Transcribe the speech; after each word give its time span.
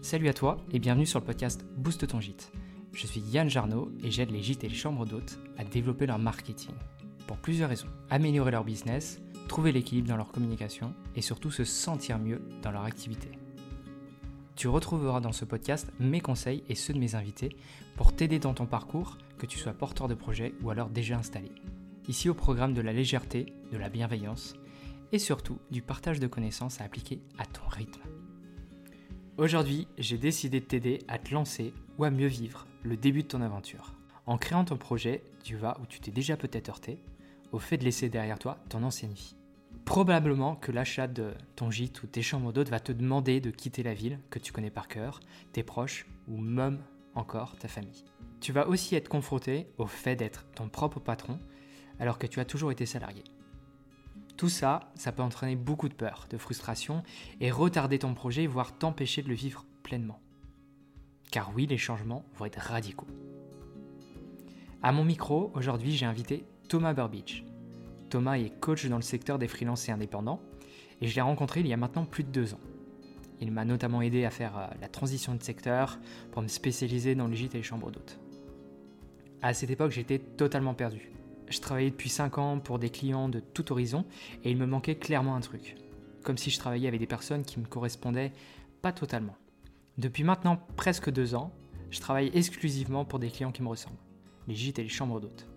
Salut 0.00 0.28
à 0.28 0.32
toi 0.32 0.58
et 0.70 0.78
bienvenue 0.78 1.06
sur 1.06 1.18
le 1.18 1.24
podcast 1.24 1.66
Boost 1.76 2.06
ton 2.06 2.20
gîte. 2.20 2.52
Je 2.92 3.06
suis 3.06 3.20
Yann 3.20 3.50
Jarno 3.50 3.90
et 4.04 4.12
j'aide 4.12 4.30
les 4.30 4.42
gîtes 4.42 4.62
et 4.62 4.68
les 4.68 4.74
chambres 4.74 5.04
d'hôtes 5.04 5.40
à 5.58 5.64
développer 5.64 6.06
leur 6.06 6.20
marketing. 6.20 6.74
Pour 7.26 7.36
plusieurs 7.36 7.68
raisons. 7.68 7.88
Améliorer 8.08 8.52
leur 8.52 8.62
business, 8.62 9.20
trouver 9.48 9.72
l'équilibre 9.72 10.08
dans 10.08 10.16
leur 10.16 10.30
communication 10.30 10.94
et 11.16 11.20
surtout 11.20 11.50
se 11.50 11.64
sentir 11.64 12.20
mieux 12.20 12.40
dans 12.62 12.70
leur 12.70 12.84
activité. 12.84 13.28
Tu 14.54 14.68
retrouveras 14.68 15.20
dans 15.20 15.32
ce 15.32 15.44
podcast 15.44 15.92
mes 15.98 16.20
conseils 16.20 16.62
et 16.68 16.76
ceux 16.76 16.94
de 16.94 17.00
mes 17.00 17.16
invités 17.16 17.56
pour 17.96 18.14
t'aider 18.14 18.38
dans 18.38 18.54
ton 18.54 18.66
parcours, 18.66 19.18
que 19.36 19.46
tu 19.46 19.58
sois 19.58 19.72
porteur 19.72 20.06
de 20.06 20.14
projet 20.14 20.54
ou 20.62 20.70
alors 20.70 20.90
déjà 20.90 21.18
installé. 21.18 21.50
Ici 22.06 22.28
au 22.28 22.34
programme 22.34 22.72
de 22.72 22.80
la 22.80 22.92
légèreté, 22.92 23.52
de 23.72 23.76
la 23.76 23.88
bienveillance 23.88 24.54
et 25.10 25.18
surtout 25.18 25.58
du 25.72 25.82
partage 25.82 26.20
de 26.20 26.28
connaissances 26.28 26.80
à 26.80 26.84
appliquer 26.84 27.20
à 27.36 27.46
ton 27.46 27.66
rythme. 27.68 28.00
Aujourd'hui, 29.38 29.86
j'ai 29.98 30.18
décidé 30.18 30.58
de 30.58 30.64
t'aider 30.64 30.98
à 31.06 31.16
te 31.16 31.32
lancer 31.32 31.72
ou 31.96 32.02
à 32.02 32.10
mieux 32.10 32.26
vivre 32.26 32.66
le 32.82 32.96
début 32.96 33.22
de 33.22 33.28
ton 33.28 33.40
aventure. 33.40 33.94
En 34.26 34.36
créant 34.36 34.64
ton 34.64 34.76
projet, 34.76 35.22
tu 35.44 35.54
vas 35.54 35.78
où 35.80 35.86
tu 35.86 36.00
t'es 36.00 36.10
déjà 36.10 36.36
peut-être 36.36 36.70
heurté, 36.70 36.98
au 37.52 37.60
fait 37.60 37.76
de 37.76 37.84
laisser 37.84 38.08
derrière 38.08 38.40
toi 38.40 38.58
ton 38.68 38.82
ancienne 38.82 39.12
vie. 39.12 39.36
Probablement 39.84 40.56
que 40.56 40.72
l'achat 40.72 41.06
de 41.06 41.34
ton 41.54 41.70
gîte 41.70 42.02
ou 42.02 42.08
tes 42.08 42.20
chambres 42.20 42.52
d'hôtes 42.52 42.68
va 42.68 42.80
te 42.80 42.90
demander 42.90 43.40
de 43.40 43.50
quitter 43.50 43.84
la 43.84 43.94
ville 43.94 44.18
que 44.28 44.40
tu 44.40 44.50
connais 44.50 44.70
par 44.70 44.88
cœur, 44.88 45.20
tes 45.52 45.62
proches 45.62 46.08
ou 46.26 46.36
même 46.36 46.80
encore 47.14 47.56
ta 47.58 47.68
famille. 47.68 48.04
Tu 48.40 48.50
vas 48.50 48.66
aussi 48.66 48.96
être 48.96 49.08
confronté 49.08 49.68
au 49.78 49.86
fait 49.86 50.16
d'être 50.16 50.46
ton 50.56 50.68
propre 50.68 50.98
patron 50.98 51.38
alors 52.00 52.18
que 52.18 52.26
tu 52.26 52.40
as 52.40 52.44
toujours 52.44 52.72
été 52.72 52.86
salarié. 52.86 53.22
Tout 54.38 54.48
ça, 54.48 54.92
ça 54.94 55.10
peut 55.10 55.22
entraîner 55.24 55.56
beaucoup 55.56 55.88
de 55.88 55.94
peur, 55.94 56.28
de 56.30 56.38
frustration 56.38 57.02
et 57.40 57.50
retarder 57.50 57.98
ton 57.98 58.14
projet, 58.14 58.46
voire 58.46 58.72
t'empêcher 58.72 59.20
de 59.20 59.28
le 59.28 59.34
vivre 59.34 59.66
pleinement. 59.82 60.20
Car 61.32 61.52
oui, 61.56 61.66
les 61.66 61.76
changements 61.76 62.24
vont 62.36 62.44
être 62.44 62.60
radicaux. 62.60 63.08
À 64.80 64.92
mon 64.92 65.04
micro, 65.04 65.50
aujourd'hui, 65.54 65.90
j'ai 65.96 66.06
invité 66.06 66.44
Thomas 66.68 66.94
Burbidge. 66.94 67.42
Thomas 68.10 68.38
est 68.38 68.50
coach 68.60 68.86
dans 68.86 68.96
le 68.96 69.02
secteur 69.02 69.40
des 69.40 69.48
freelances 69.48 69.88
et 69.88 69.92
indépendants 69.92 70.40
et 71.00 71.08
je 71.08 71.16
l'ai 71.16 71.20
rencontré 71.20 71.58
il 71.58 71.66
y 71.66 71.72
a 71.72 71.76
maintenant 71.76 72.04
plus 72.04 72.22
de 72.22 72.30
deux 72.30 72.54
ans. 72.54 72.60
Il 73.40 73.50
m'a 73.50 73.64
notamment 73.64 74.02
aidé 74.02 74.24
à 74.24 74.30
faire 74.30 74.56
euh, 74.56 74.66
la 74.80 74.88
transition 74.88 75.34
de 75.34 75.42
secteur 75.42 75.98
pour 76.30 76.42
me 76.42 76.48
spécialiser 76.48 77.16
dans 77.16 77.26
le 77.26 77.34
gîte 77.34 77.56
et 77.56 77.58
les 77.58 77.64
chambres 77.64 77.90
d'hôtes. 77.90 78.20
À 79.42 79.52
cette 79.52 79.70
époque, 79.70 79.90
j'étais 79.90 80.20
totalement 80.20 80.74
perdu. 80.74 81.10
Je 81.50 81.60
travaillais 81.60 81.90
depuis 81.90 82.10
5 82.10 82.38
ans 82.38 82.58
pour 82.58 82.78
des 82.78 82.90
clients 82.90 83.28
de 83.28 83.40
tout 83.40 83.72
horizon 83.72 84.04
et 84.44 84.50
il 84.50 84.56
me 84.56 84.66
manquait 84.66 84.96
clairement 84.96 85.34
un 85.34 85.40
truc. 85.40 85.76
Comme 86.22 86.36
si 86.36 86.50
je 86.50 86.58
travaillais 86.58 86.88
avec 86.88 87.00
des 87.00 87.06
personnes 87.06 87.44
qui 87.44 87.58
me 87.58 87.64
correspondaient 87.64 88.32
pas 88.82 88.92
totalement. 88.92 89.34
Depuis 89.96 90.24
maintenant 90.24 90.60
presque 90.76 91.10
2 91.10 91.34
ans, 91.34 91.52
je 91.90 92.00
travaille 92.00 92.30
exclusivement 92.34 93.06
pour 93.06 93.18
des 93.18 93.30
clients 93.30 93.52
qui 93.52 93.62
me 93.62 93.68
ressemblent, 93.68 93.96
les 94.46 94.54
gîtes 94.54 94.78
et 94.78 94.82
les 94.82 94.88
chambres 94.90 95.20
d'hôtes. 95.20 95.48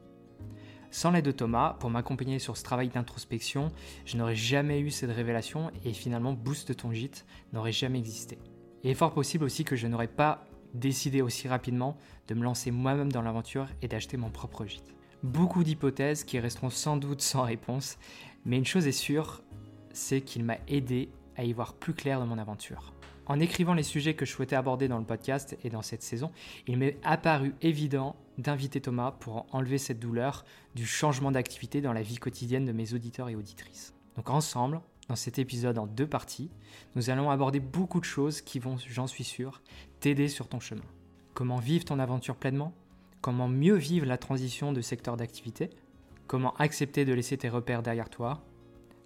Sans 0.91 1.11
l'aide 1.11 1.25
de 1.25 1.31
Thomas, 1.31 1.75
pour 1.79 1.89
m'accompagner 1.89 2.39
sur 2.39 2.57
ce 2.57 2.63
travail 2.63 2.89
d'introspection, 2.89 3.71
je 4.05 4.17
n'aurais 4.17 4.35
jamais 4.35 4.79
eu 4.79 4.91
cette 4.91 5.11
révélation 5.11 5.71
et 5.83 5.93
finalement 5.93 6.33
Boost 6.33 6.75
ton 6.75 6.91
gîte 6.91 7.25
n'aurait 7.53 7.71
jamais 7.71 7.99
existé. 7.99 8.39
Il 8.83 8.89
est 8.89 8.95
fort 8.95 9.13
possible 9.13 9.43
aussi 9.43 9.63
que 9.63 9.75
je 9.75 9.87
n'aurais 9.87 10.07
pas 10.07 10.45
décidé 10.73 11.21
aussi 11.21 11.49
rapidement 11.49 11.97
de 12.29 12.33
me 12.33 12.43
lancer 12.43 12.71
moi-même 12.71 13.11
dans 13.11 13.21
l'aventure 13.21 13.67
et 13.81 13.87
d'acheter 13.89 14.15
mon 14.15 14.29
propre 14.29 14.65
gîte 14.65 14.95
beaucoup 15.23 15.63
d'hypothèses 15.63 16.23
qui 16.23 16.39
resteront 16.39 16.69
sans 16.69 16.97
doute 16.97 17.21
sans 17.21 17.43
réponse, 17.43 17.97
mais 18.45 18.57
une 18.57 18.65
chose 18.65 18.87
est 18.87 18.91
sûre, 18.91 19.41
c'est 19.93 20.21
qu'il 20.21 20.43
m'a 20.43 20.57
aidé 20.67 21.09
à 21.35 21.43
y 21.43 21.53
voir 21.53 21.73
plus 21.73 21.93
clair 21.93 22.19
dans 22.19 22.25
mon 22.25 22.37
aventure. 22.37 22.93
En 23.27 23.39
écrivant 23.39 23.73
les 23.73 23.83
sujets 23.83 24.15
que 24.15 24.25
je 24.25 24.31
souhaitais 24.31 24.55
aborder 24.55 24.87
dans 24.87 24.97
le 24.97 25.05
podcast 25.05 25.57
et 25.63 25.69
dans 25.69 25.81
cette 25.81 26.01
saison, 26.01 26.31
il 26.67 26.77
m'est 26.77 26.97
apparu 27.03 27.53
évident 27.61 28.15
d'inviter 28.37 28.81
Thomas 28.81 29.11
pour 29.11 29.45
enlever 29.51 29.77
cette 29.77 29.99
douleur 29.99 30.43
du 30.75 30.85
changement 30.85 31.31
d'activité 31.31 31.81
dans 31.81 31.93
la 31.93 32.01
vie 32.01 32.17
quotidienne 32.17 32.65
de 32.65 32.71
mes 32.71 32.93
auditeurs 32.93 33.29
et 33.29 33.35
auditrices. 33.35 33.93
Donc 34.15 34.29
ensemble, 34.29 34.81
dans 35.07 35.15
cet 35.15 35.39
épisode 35.39 35.77
en 35.77 35.87
deux 35.87 36.07
parties, 36.07 36.49
nous 36.95 37.09
allons 37.09 37.29
aborder 37.29 37.59
beaucoup 37.59 37.99
de 37.99 38.05
choses 38.05 38.41
qui 38.41 38.59
vont, 38.59 38.77
j'en 38.77 39.07
suis 39.07 39.23
sûr, 39.23 39.61
t'aider 39.99 40.27
sur 40.27 40.47
ton 40.47 40.59
chemin. 40.59 40.81
Comment 41.33 41.57
vivre 41.57 41.85
ton 41.85 41.99
aventure 41.99 42.35
pleinement? 42.35 42.73
Comment 43.21 43.47
mieux 43.47 43.75
vivre 43.75 44.05
la 44.05 44.17
transition 44.17 44.73
de 44.73 44.81
secteur 44.81 45.15
d'activité, 45.15 45.69
comment 46.27 46.55
accepter 46.55 47.05
de 47.05 47.13
laisser 47.13 47.37
tes 47.37 47.49
repères 47.49 47.83
derrière 47.83 48.09
toi, 48.09 48.43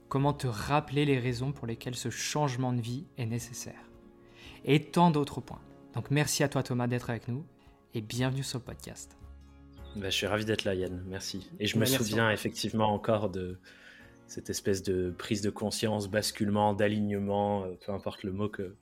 comment 0.09 0.33
te 0.33 0.47
rappeler 0.47 1.05
les 1.05 1.19
raisons 1.19 1.51
pour 1.51 1.67
lesquelles 1.67 1.95
ce 1.95 2.09
changement 2.09 2.73
de 2.73 2.81
vie 2.81 3.05
est 3.17 3.25
nécessaire, 3.25 3.89
et 4.63 4.81
tant 4.81 5.11
d'autres 5.11 5.41
points. 5.41 5.61
Donc 5.93 6.11
merci 6.11 6.43
à 6.43 6.49
toi 6.49 6.63
Thomas 6.63 6.87
d'être 6.87 7.09
avec 7.09 7.27
nous 7.27 7.45
et 7.93 8.01
bienvenue 8.01 8.43
sur 8.43 8.59
le 8.59 8.63
podcast. 8.63 9.17
Bah, 9.95 10.09
je 10.09 10.15
suis 10.15 10.27
ravi 10.27 10.43
d'être 10.43 10.65
là 10.65 10.75
Yann, 10.75 11.03
merci. 11.07 11.49
Et 11.59 11.67
je 11.67 11.77
me 11.77 11.85
souviens 11.85 12.29
effectivement 12.31 12.93
encore 12.93 13.29
de 13.29 13.57
cette 14.27 14.49
espèce 14.49 14.83
de 14.83 15.13
prise 15.17 15.41
de 15.41 15.49
conscience, 15.49 16.09
basculement, 16.09 16.73
d'alignement, 16.73 17.63
euh, 17.63 17.75
peu 17.85 17.91
importe 17.91 18.23
le 18.23 18.31
mot 18.31 18.49
que, 18.49 18.75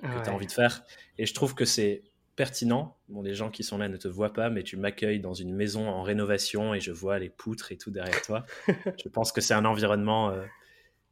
tu 0.00 0.06
as 0.06 0.32
envie 0.32 0.46
de 0.46 0.52
faire. 0.52 0.84
Et 1.18 1.26
je 1.26 1.34
trouve 1.34 1.54
que 1.54 1.64
c'est 1.64 2.02
pertinent. 2.40 2.96
Bon, 3.10 3.20
les 3.20 3.34
gens 3.34 3.50
qui 3.50 3.62
sont 3.62 3.76
là 3.76 3.90
ne 3.90 3.98
te 3.98 4.08
voient 4.08 4.32
pas, 4.32 4.48
mais 4.48 4.62
tu 4.62 4.78
m'accueilles 4.78 5.20
dans 5.20 5.34
une 5.34 5.54
maison 5.54 5.86
en 5.86 6.02
rénovation 6.02 6.72
et 6.72 6.80
je 6.80 6.90
vois 6.90 7.18
les 7.18 7.28
poutres 7.28 7.70
et 7.70 7.76
tout 7.76 7.90
derrière 7.90 8.22
toi. 8.22 8.46
je 9.04 9.10
pense 9.10 9.30
que 9.30 9.42
c'est 9.42 9.52
un 9.52 9.66
environnement 9.66 10.30
euh, 10.30 10.46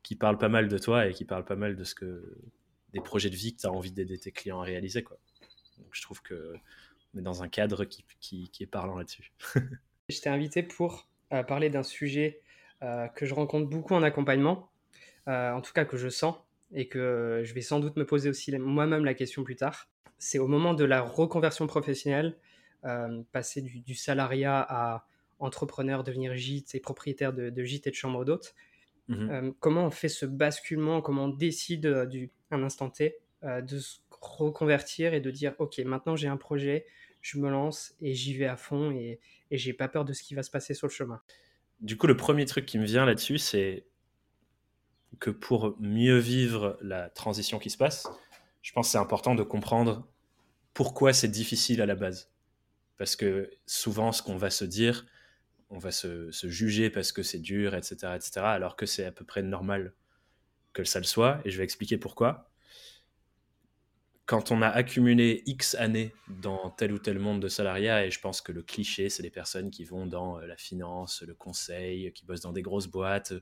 qui 0.02 0.16
parle 0.16 0.38
pas 0.38 0.48
mal 0.48 0.68
de 0.68 0.78
toi 0.78 1.06
et 1.06 1.12
qui 1.12 1.26
parle 1.26 1.44
pas 1.44 1.54
mal 1.54 1.76
de 1.76 1.84
ce 1.84 1.94
que 1.94 2.34
des 2.94 3.02
projets 3.02 3.28
de 3.28 3.34
vie 3.34 3.54
que 3.54 3.60
tu 3.60 3.66
as 3.66 3.70
envie 3.70 3.92
d'aider 3.92 4.16
tes 4.16 4.32
clients 4.32 4.62
à 4.62 4.64
réaliser. 4.64 5.02
Quoi. 5.02 5.18
Donc, 5.76 5.88
je 5.92 6.00
trouve 6.00 6.22
que 6.22 6.54
on 7.12 7.18
est 7.18 7.22
dans 7.22 7.42
un 7.42 7.48
cadre 7.48 7.84
qui, 7.84 8.06
qui, 8.50 8.62
est 8.62 8.66
parlant 8.66 8.96
là-dessus. 8.96 9.30
je 10.08 10.20
t'ai 10.22 10.30
invité 10.30 10.62
pour 10.62 11.10
euh, 11.34 11.42
parler 11.42 11.68
d'un 11.68 11.82
sujet 11.82 12.40
euh, 12.82 13.06
que 13.08 13.26
je 13.26 13.34
rencontre 13.34 13.68
beaucoup 13.68 13.92
en 13.92 14.02
accompagnement, 14.02 14.70
en 15.26 15.60
tout 15.60 15.74
cas 15.74 15.84
que 15.84 15.98
je 15.98 16.08
sens 16.08 16.36
et 16.72 16.88
que 16.88 17.42
je 17.44 17.52
vais 17.52 17.60
sans 17.60 17.80
doute 17.80 17.96
me 17.96 18.06
poser 18.06 18.30
aussi 18.30 18.56
moi-même 18.56 19.04
la 19.04 19.12
question 19.12 19.44
plus 19.44 19.56
tard 19.56 19.90
c'est 20.18 20.38
au 20.38 20.46
moment 20.46 20.74
de 20.74 20.84
la 20.84 21.00
reconversion 21.00 21.66
professionnelle, 21.66 22.36
euh, 22.84 23.22
passer 23.32 23.62
du, 23.62 23.94
salariat 23.94 24.60
à 24.68 25.06
entrepreneur, 25.38 26.04
devenir 26.04 26.34
gîte 26.34 26.74
et 26.74 26.80
propriétaire 26.80 27.32
de, 27.32 27.50
de 27.50 27.64
gîte 27.64 27.86
et 27.86 27.90
de 27.90 27.94
chambre 27.94 28.24
d'hôte. 28.24 28.54
Mhm. 29.08 29.30
Euh, 29.30 29.52
comment 29.60 29.86
on 29.86 29.90
fait 29.90 30.08
ce 30.08 30.26
basculement, 30.26 31.00
comment 31.00 31.24
on 31.24 31.28
décide 31.28 31.86
euh, 31.86 32.06
du, 32.06 32.30
un 32.50 32.62
instant 32.62 32.90
T 32.90 33.16
de 33.42 33.78
se 33.78 33.98
reconvertir 34.20 35.14
et 35.14 35.20
de 35.20 35.30
dire 35.30 35.54
ok 35.60 35.78
maintenant 35.78 36.16
j'ai 36.16 36.26
un 36.26 36.36
projet, 36.36 36.86
je 37.20 37.38
me 37.38 37.48
lance 37.48 37.94
et 38.00 38.14
j'y 38.14 38.34
vais 38.34 38.46
à 38.46 38.56
fond 38.56 38.90
et, 38.90 39.20
et 39.52 39.58
j'ai 39.58 39.72
pas 39.72 39.86
peur 39.86 40.04
de 40.04 40.12
ce 40.12 40.24
qui 40.24 40.34
va 40.34 40.42
se 40.42 40.50
passer 40.50 40.74
sur 40.74 40.88
le 40.88 40.92
chemin. 40.92 41.20
Du 41.80 41.96
coup 41.96 42.08
le 42.08 42.16
premier 42.16 42.44
truc 42.44 42.66
qui 42.66 42.80
me 42.80 42.84
vient 42.84 43.06
là-dessus 43.06 43.38
c'est 43.38 43.86
que 45.20 45.30
pour 45.30 45.76
mieux 45.78 46.18
vivre 46.18 46.76
la 46.82 47.10
transition 47.10 47.60
qui 47.60 47.70
se 47.70 47.78
passe, 47.78 48.08
je 48.62 48.72
pense 48.72 48.88
que 48.88 48.92
c'est 48.92 48.98
important 48.98 49.34
de 49.34 49.42
comprendre 49.42 50.08
pourquoi 50.74 51.12
c'est 51.12 51.28
difficile 51.28 51.82
à 51.82 51.86
la 51.86 51.94
base. 51.94 52.30
Parce 52.96 53.16
que 53.16 53.50
souvent, 53.66 54.12
ce 54.12 54.22
qu'on 54.22 54.36
va 54.36 54.50
se 54.50 54.64
dire, 54.64 55.06
on 55.70 55.78
va 55.78 55.90
se, 55.90 56.30
juger 56.30 56.90
parce 56.90 57.12
que 57.12 57.22
c'est 57.22 57.38
dur, 57.38 57.74
etc., 57.74 58.14
etc., 58.14 58.30
alors 58.42 58.76
que 58.76 58.86
c'est 58.86 59.04
à 59.04 59.12
peu 59.12 59.24
près 59.24 59.42
normal 59.42 59.94
que 60.72 60.84
ça 60.84 60.98
le 60.98 61.04
soit, 61.04 61.40
et 61.44 61.50
je 61.50 61.58
vais 61.58 61.64
expliquer 61.64 61.98
pourquoi. 61.98 62.50
Quand 64.26 64.52
on 64.52 64.60
a 64.60 64.68
accumulé 64.68 65.42
X 65.46 65.74
années 65.74 66.14
dans 66.28 66.70
tel 66.70 66.92
ou 66.92 66.98
tel 66.98 67.18
monde 67.18 67.40
de 67.40 67.48
salariat, 67.48 68.04
et 68.04 68.10
je 68.10 68.20
pense 68.20 68.40
que 68.40 68.52
le 68.52 68.62
cliché, 68.62 69.08
c'est 69.08 69.22
les 69.22 69.30
personnes 69.30 69.70
qui 69.70 69.84
vont 69.84 70.06
dans 70.06 70.38
euh, 70.38 70.46
la 70.46 70.56
finance, 70.56 71.22
le 71.22 71.34
conseil, 71.34 72.12
qui 72.12 72.26
bossent 72.26 72.42
dans 72.42 72.52
des 72.52 72.62
grosses 72.62 72.88
boîtes 72.88 73.32
euh, 73.32 73.40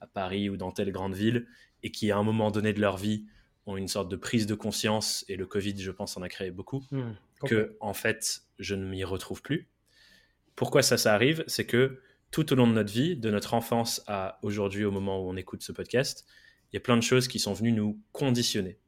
à 0.00 0.06
Paris 0.06 0.48
ou 0.48 0.56
dans 0.56 0.70
telle 0.70 0.92
grande 0.92 1.14
ville, 1.14 1.48
et 1.82 1.90
qui, 1.90 2.10
à 2.12 2.16
un 2.16 2.22
moment 2.22 2.50
donné 2.50 2.72
de 2.72 2.80
leur 2.80 2.96
vie, 2.96 3.26
ont 3.66 3.76
une 3.76 3.88
sorte 3.88 4.08
de 4.08 4.16
prise 4.16 4.46
de 4.46 4.54
conscience, 4.54 5.24
et 5.28 5.36
le 5.36 5.46
Covid, 5.46 5.76
je 5.78 5.90
pense, 5.90 6.16
en 6.16 6.22
a 6.22 6.28
créé 6.28 6.50
beaucoup, 6.50 6.84
hmm, 6.90 7.12
que 7.44 7.76
en 7.80 7.94
fait, 7.94 8.42
je 8.58 8.74
ne 8.74 8.86
m'y 8.86 9.04
retrouve 9.04 9.42
plus. 9.42 9.68
Pourquoi 10.56 10.82
ça, 10.82 10.98
ça 10.98 11.14
arrive? 11.14 11.44
C'est 11.46 11.66
que 11.66 12.00
tout 12.30 12.52
au 12.52 12.56
long 12.56 12.66
de 12.66 12.72
notre 12.72 12.92
vie, 12.92 13.16
de 13.16 13.30
notre 13.30 13.54
enfance 13.54 14.02
à 14.06 14.38
aujourd'hui, 14.42 14.84
au 14.84 14.90
moment 14.90 15.20
où 15.20 15.28
on 15.28 15.36
écoute 15.36 15.62
ce 15.62 15.72
podcast, 15.72 16.26
il 16.72 16.76
y 16.76 16.78
a 16.78 16.80
plein 16.80 16.96
de 16.96 17.02
choses 17.02 17.28
qui 17.28 17.38
sont 17.38 17.52
venues 17.52 17.72
nous 17.72 18.00
conditionner. 18.12 18.78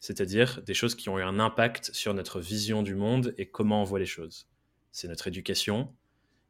C'est-à-dire 0.00 0.62
des 0.62 0.74
choses 0.74 0.96
qui 0.96 1.08
ont 1.08 1.18
eu 1.18 1.22
un 1.22 1.38
impact 1.38 1.92
sur 1.92 2.12
notre 2.12 2.40
vision 2.40 2.82
du 2.82 2.96
monde 2.96 3.34
et 3.38 3.46
comment 3.46 3.82
on 3.82 3.84
voit 3.84 4.00
les 4.00 4.06
choses. 4.06 4.48
C'est 4.90 5.06
notre 5.06 5.28
éducation, 5.28 5.94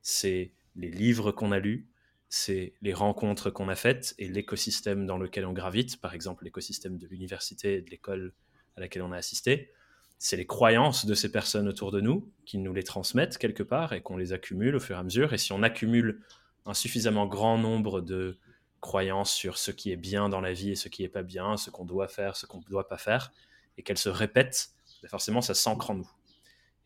c'est 0.01 0.53
les 0.75 0.91
livres 0.91 1.33
qu'on 1.33 1.53
a 1.53 1.59
lus, 1.59 1.87
c'est 2.35 2.73
les 2.81 2.95
rencontres 2.95 3.51
qu'on 3.51 3.69
a 3.69 3.75
faites 3.75 4.15
et 4.17 4.27
l'écosystème 4.27 5.05
dans 5.05 5.19
lequel 5.19 5.45
on 5.45 5.53
gravite, 5.53 6.01
par 6.01 6.15
exemple 6.15 6.45
l'écosystème 6.45 6.97
de 6.97 7.07
l'université 7.07 7.75
et 7.75 7.83
de 7.83 7.91
l'école 7.91 8.33
à 8.75 8.81
laquelle 8.81 9.03
on 9.03 9.13
a 9.13 9.19
assisté. 9.19 9.71
C'est 10.19 10.39
les 10.39 10.47
croyances 10.47 11.05
de 11.05 11.13
ces 11.13 11.31
personnes 11.31 11.69
autour 11.69 11.93
de 11.93 12.01
nous 12.01 12.33
qui 12.47 12.57
nous 12.57 12.73
les 12.73 12.85
transmettent 12.85 13.37
quelque 13.37 13.63
part 13.63 13.93
et 13.93 14.01
qu'on 14.01 14.17
les 14.17 14.33
accumule 14.33 14.77
au 14.77 14.81
fur 14.81 14.97
et 14.97 14.99
à 14.99 15.03
mesure. 15.03 15.35
Et 15.35 15.39
si 15.39 15.53
on 15.53 15.63
accumule 15.63 16.23
un 16.65 16.73
suffisamment 16.73 17.27
grand 17.27 17.59
nombre 17.59 18.01
de 18.01 18.39
croyances 18.81 19.35
sur 19.35 19.59
ce 19.59 19.71
qui 19.71 19.93
est 19.93 19.97
bien 19.97 20.31
dans 20.31 20.41
la 20.41 20.55
vie 20.55 20.71
et 20.71 20.77
ce 20.77 20.89
qui 20.89 21.03
n'est 21.03 21.11
pas 21.11 21.23
bien, 21.23 21.59
ce 21.59 21.69
qu'on 21.69 21.85
doit 21.85 22.09
faire, 22.09 22.37
ce 22.37 22.47
qu'on 22.47 22.61
ne 22.61 22.65
doit 22.65 22.89
pas 22.89 22.97
faire, 22.97 23.31
et 23.77 23.83
qu'elles 23.83 23.99
se 23.99 24.09
répètent 24.09 24.71
ben 25.03 25.09
forcément, 25.09 25.43
ça 25.43 25.53
s'ancre 25.53 25.91
en 25.91 25.97
nous. 25.97 26.11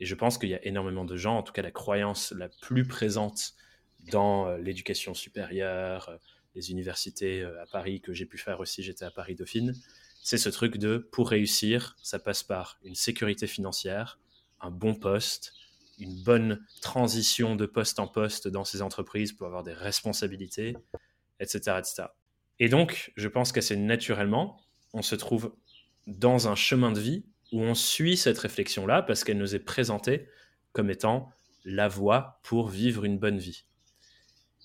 Et 0.01 0.07
je 0.07 0.15
pense 0.17 0.39
qu'il 0.39 0.49
y 0.49 0.55
a 0.55 0.67
énormément 0.67 1.05
de 1.05 1.17
gens, 1.17 1.39
en 1.39 1.45
tout 1.45 1.53
cas 1.53 1.63
la 1.63 1.71
croyance 1.71 2.33
la 2.33 2.49
plus 2.49 2.85
présente 2.85 3.55
dans 4.11 4.49
euh, 4.49 4.59
l'éducation 4.59 5.15
supérieure, 5.15 6.09
euh, 6.09 6.17
les 6.55 6.71
universités 6.71 7.43
euh, 7.43 7.63
à 7.63 7.67
Paris 7.67 8.01
que 8.01 8.13
j'ai 8.13 8.27
pu 8.27 8.39
faire 8.39 8.61
aussi, 8.61 8.83
j'étais 8.83 9.05
à 9.05 9.11
Paris 9.11 9.35
Dauphine, 9.35 9.75
c'est 10.23 10.39
ce 10.39 10.49
truc 10.49 10.79
de 10.79 10.99
pour 10.99 11.31
réussir, 11.31 11.97
ça 12.03 12.19
passe 12.19 12.43
par 12.43 12.79
une 12.83 12.95
sécurité 12.95 13.47
financière, 13.47 14.19
un 14.61 14.71
bon 14.71 14.95
poste, 14.95 15.53
une 15.99 16.23
bonne 16.23 16.65
transition 16.81 17.57
de 17.57 17.67
poste 17.67 18.01
en 18.01 18.09
poste 18.09 18.49
dans 18.49 18.65
ces 18.65 18.83
entreprises 18.83 19.33
pour 19.33 19.47
avoir 19.47 19.63
des 19.63 19.73
responsabilités, 19.73 20.77
etc. 21.41 21.77
etc. 21.79 22.05
Et 22.59 22.69
donc, 22.69 23.13
je 23.17 23.29
pense 23.29 23.53
qu'assez 23.53 23.77
naturellement, 23.77 24.61
on 24.93 25.03
se 25.03 25.15
trouve 25.15 25.55
dans 26.07 26.49
un 26.49 26.55
chemin 26.55 26.93
de 26.93 27.01
vie 27.01 27.25
où 27.53 27.61
on 27.61 27.75
suit 27.75 28.17
cette 28.17 28.39
réflexion-là 28.39 29.03
parce 29.03 29.25
qu'elle 29.25 29.39
nous 29.39 29.55
est 29.55 29.61
présentée 29.61 30.29
comme 30.73 30.91
étant 30.91 31.31
la 31.65 31.89
voie 31.89 32.41
pour 32.43 32.69
vivre 32.69 33.05
une 33.05 33.19
bonne 33.19 33.39
vie. 33.39 33.65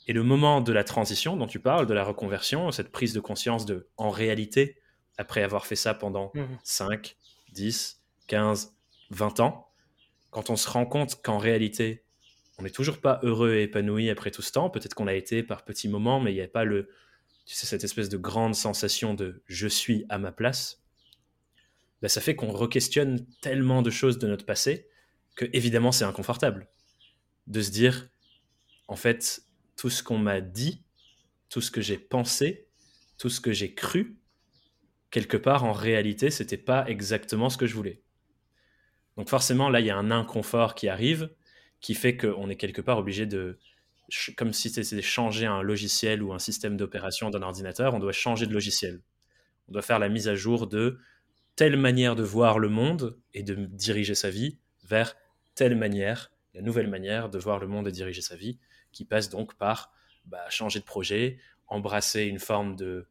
Et 0.07 0.13
le 0.13 0.23
moment 0.23 0.61
de 0.61 0.73
la 0.73 0.83
transition 0.83 1.37
dont 1.37 1.47
tu 1.47 1.59
parles, 1.59 1.85
de 1.85 1.93
la 1.93 2.03
reconversion, 2.03 2.71
cette 2.71 2.91
prise 2.91 3.13
de 3.13 3.19
conscience 3.19 3.65
de, 3.65 3.87
en 3.97 4.09
réalité, 4.09 4.77
après 5.17 5.43
avoir 5.43 5.65
fait 5.65 5.75
ça 5.75 5.93
pendant 5.93 6.31
5, 6.63 7.17
10, 7.53 8.01
15, 8.27 8.75
20 9.11 9.39
ans, 9.41 9.67
quand 10.31 10.49
on 10.49 10.55
se 10.55 10.69
rend 10.69 10.85
compte 10.85 11.21
qu'en 11.21 11.37
réalité, 11.37 12.03
on 12.57 12.63
n'est 12.63 12.69
toujours 12.69 12.99
pas 12.99 13.19
heureux 13.23 13.53
et 13.53 13.63
épanoui 13.63 14.09
après 14.09 14.31
tout 14.31 14.41
ce 14.41 14.51
temps, 14.51 14.69
peut-être 14.69 14.93
qu'on 14.93 15.07
a 15.07 15.13
été 15.13 15.43
par 15.43 15.63
petits 15.63 15.87
moments, 15.89 16.19
mais 16.19 16.31
il 16.31 16.35
n'y 16.35 16.41
a 16.41 16.47
pas 16.47 16.63
le, 16.63 16.89
tu 17.45 17.55
sais, 17.55 17.65
cette 17.65 17.83
espèce 17.83 18.09
de 18.09 18.17
grande 18.17 18.55
sensation 18.55 19.13
de 19.13 19.43
je 19.45 19.67
suis 19.67 20.05
à 20.09 20.17
ma 20.17 20.31
place, 20.31 20.81
bah, 22.01 22.09
ça 22.09 22.21
fait 22.21 22.35
qu'on 22.35 22.51
re-questionne 22.51 23.25
tellement 23.41 23.81
de 23.81 23.89
choses 23.89 24.17
de 24.17 24.27
notre 24.27 24.45
passé 24.45 24.87
que 25.35 25.45
évidemment 25.53 25.91
c'est 25.91 26.03
inconfortable 26.03 26.67
de 27.47 27.61
se 27.61 27.71
dire 27.71 28.09
en 28.87 28.95
fait 28.95 29.43
tout 29.81 29.89
ce 29.89 30.03
qu'on 30.03 30.19
m'a 30.19 30.41
dit, 30.41 30.83
tout 31.49 31.59
ce 31.59 31.71
que 31.71 31.81
j'ai 31.81 31.97
pensé, 31.97 32.67
tout 33.17 33.29
ce 33.29 33.41
que 33.41 33.51
j'ai 33.51 33.73
cru, 33.73 34.15
quelque 35.09 35.37
part 35.37 35.63
en 35.63 35.71
réalité 35.71 36.29
c'était 36.29 36.55
pas 36.55 36.87
exactement 36.87 37.49
ce 37.49 37.57
que 37.57 37.65
je 37.65 37.73
voulais. 37.73 38.03
Donc 39.17 39.27
forcément 39.27 39.71
là 39.71 39.79
il 39.79 39.87
y 39.87 39.89
a 39.89 39.97
un 39.97 40.11
inconfort 40.11 40.75
qui 40.75 40.87
arrive 40.87 41.31
qui 41.79 41.95
fait 41.95 42.15
qu'on 42.15 42.47
est 42.47 42.57
quelque 42.57 42.83
part 42.83 42.99
obligé 42.99 43.25
de 43.25 43.57
comme 44.37 44.53
si 44.53 44.69
c'était 44.69 45.01
changer 45.01 45.47
un 45.47 45.63
logiciel 45.63 46.21
ou 46.21 46.31
un 46.31 46.37
système 46.37 46.77
d'opération 46.77 47.31
d'un 47.31 47.41
ordinateur, 47.41 47.95
on 47.95 47.99
doit 47.99 48.11
changer 48.11 48.45
de 48.45 48.53
logiciel. 48.53 49.01
On 49.67 49.71
doit 49.71 49.81
faire 49.81 49.97
la 49.97 50.09
mise 50.09 50.27
à 50.27 50.35
jour 50.35 50.67
de 50.67 50.99
telle 51.55 51.75
manière 51.75 52.15
de 52.15 52.21
voir 52.21 52.59
le 52.59 52.69
monde 52.69 53.17
et 53.33 53.41
de 53.41 53.55
diriger 53.55 54.13
sa 54.13 54.29
vie 54.29 54.59
vers 54.83 55.15
telle 55.55 55.75
manière, 55.75 56.31
la 56.53 56.61
nouvelle 56.61 56.87
manière 56.87 57.29
de 57.29 57.39
voir 57.39 57.57
le 57.57 57.65
monde 57.65 57.87
et 57.87 57.91
diriger 57.91 58.21
sa 58.21 58.35
vie, 58.35 58.59
qui 58.91 59.05
passe 59.05 59.29
donc 59.29 59.55
par 59.55 59.91
bah, 60.25 60.49
changer 60.49 60.79
de 60.79 60.85
projet, 60.85 61.39
embrasser 61.67 62.23
une 62.23 62.39
forme 62.39 62.75
de 62.75 63.07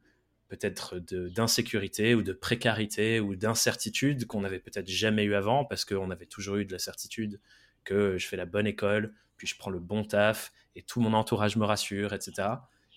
peut-être 0.47 0.99
d'insécurité 0.99 2.13
ou 2.13 2.23
de 2.23 2.33
précarité 2.33 3.19
ou 3.21 3.35
d'incertitude 3.35 4.27
qu'on 4.27 4.41
n'avait 4.41 4.59
peut-être 4.59 4.89
jamais 4.89 5.23
eu 5.23 5.33
avant 5.33 5.63
parce 5.63 5.85
qu'on 5.85 6.11
avait 6.11 6.25
toujours 6.25 6.57
eu 6.57 6.65
de 6.65 6.73
la 6.73 6.79
certitude 6.79 7.39
que 7.85 8.17
je 8.17 8.27
fais 8.27 8.35
la 8.35 8.45
bonne 8.45 8.67
école, 8.67 9.13
puis 9.37 9.47
je 9.47 9.57
prends 9.57 9.71
le 9.71 9.79
bon 9.79 10.03
taf 10.03 10.51
et 10.75 10.83
tout 10.83 10.99
mon 10.99 11.13
entourage 11.13 11.55
me 11.55 11.65
rassure, 11.65 12.13
etc. 12.13 12.49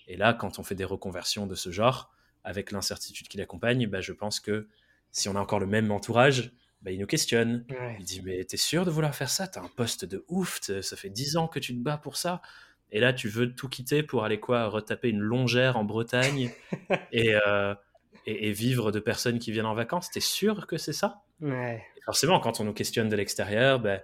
Et 0.07 0.17
là, 0.17 0.33
quand 0.33 0.59
on 0.59 0.63
fait 0.63 0.75
des 0.75 0.85
reconversions 0.85 1.47
de 1.47 1.55
ce 1.55 1.71
genre, 1.71 2.13
avec 2.43 2.71
l'incertitude 2.71 3.27
qui 3.27 3.37
l'accompagne, 3.37 3.87
bah, 3.87 4.01
je 4.01 4.13
pense 4.13 4.39
que 4.39 4.67
si 5.11 5.29
on 5.29 5.35
a 5.35 5.39
encore 5.39 5.59
le 5.59 5.65
même 5.65 5.91
entourage, 5.91 6.51
bah, 6.81 6.91
il 6.91 6.99
nous 6.99 7.07
questionne. 7.07 7.65
Il 7.99 8.05
dit 8.05 8.21
Mais 8.21 8.43
t'es 8.45 8.57
sûr 8.57 8.85
de 8.85 8.91
vouloir 8.91 9.15
faire 9.15 9.29
ça? 9.29 9.47
T'as 9.47 9.61
un 9.61 9.69
poste 9.69 10.05
de 10.05 10.23
ouf, 10.27 10.59
ça 10.61 10.95
fait 10.95 11.09
10 11.09 11.37
ans 11.37 11.47
que 11.47 11.59
tu 11.59 11.73
te 11.73 11.79
bats 11.81 11.97
pour 11.97 12.17
ça. 12.17 12.41
Et 12.91 12.99
là, 12.99 13.13
tu 13.13 13.27
veux 13.27 13.53
tout 13.53 13.67
quitter 13.67 14.03
pour 14.03 14.23
aller 14.23 14.39
quoi? 14.39 14.67
Retaper 14.67 15.09
une 15.09 15.19
longère 15.19 15.77
en 15.77 15.83
Bretagne 15.83 16.51
euh, 17.13 17.75
et, 18.25 18.47
et, 18.47 18.51
vivre 18.51 18.91
de 18.91 18.99
personnes 18.99 19.39
qui 19.39 19.51
viennent 19.51 19.65
en 19.65 19.73
vacances? 19.73 20.11
T'es 20.11 20.19
sûr 20.19 20.67
que 20.67 20.77
c'est 20.77 20.93
ça? 20.93 21.23
Forcément, 22.05 22.39
quand 22.39 22.59
on 22.59 22.63
nous 22.63 22.73
questionne 22.73 23.09
de 23.09 23.15
l'extérieur, 23.15 23.79
ben, 23.79 24.01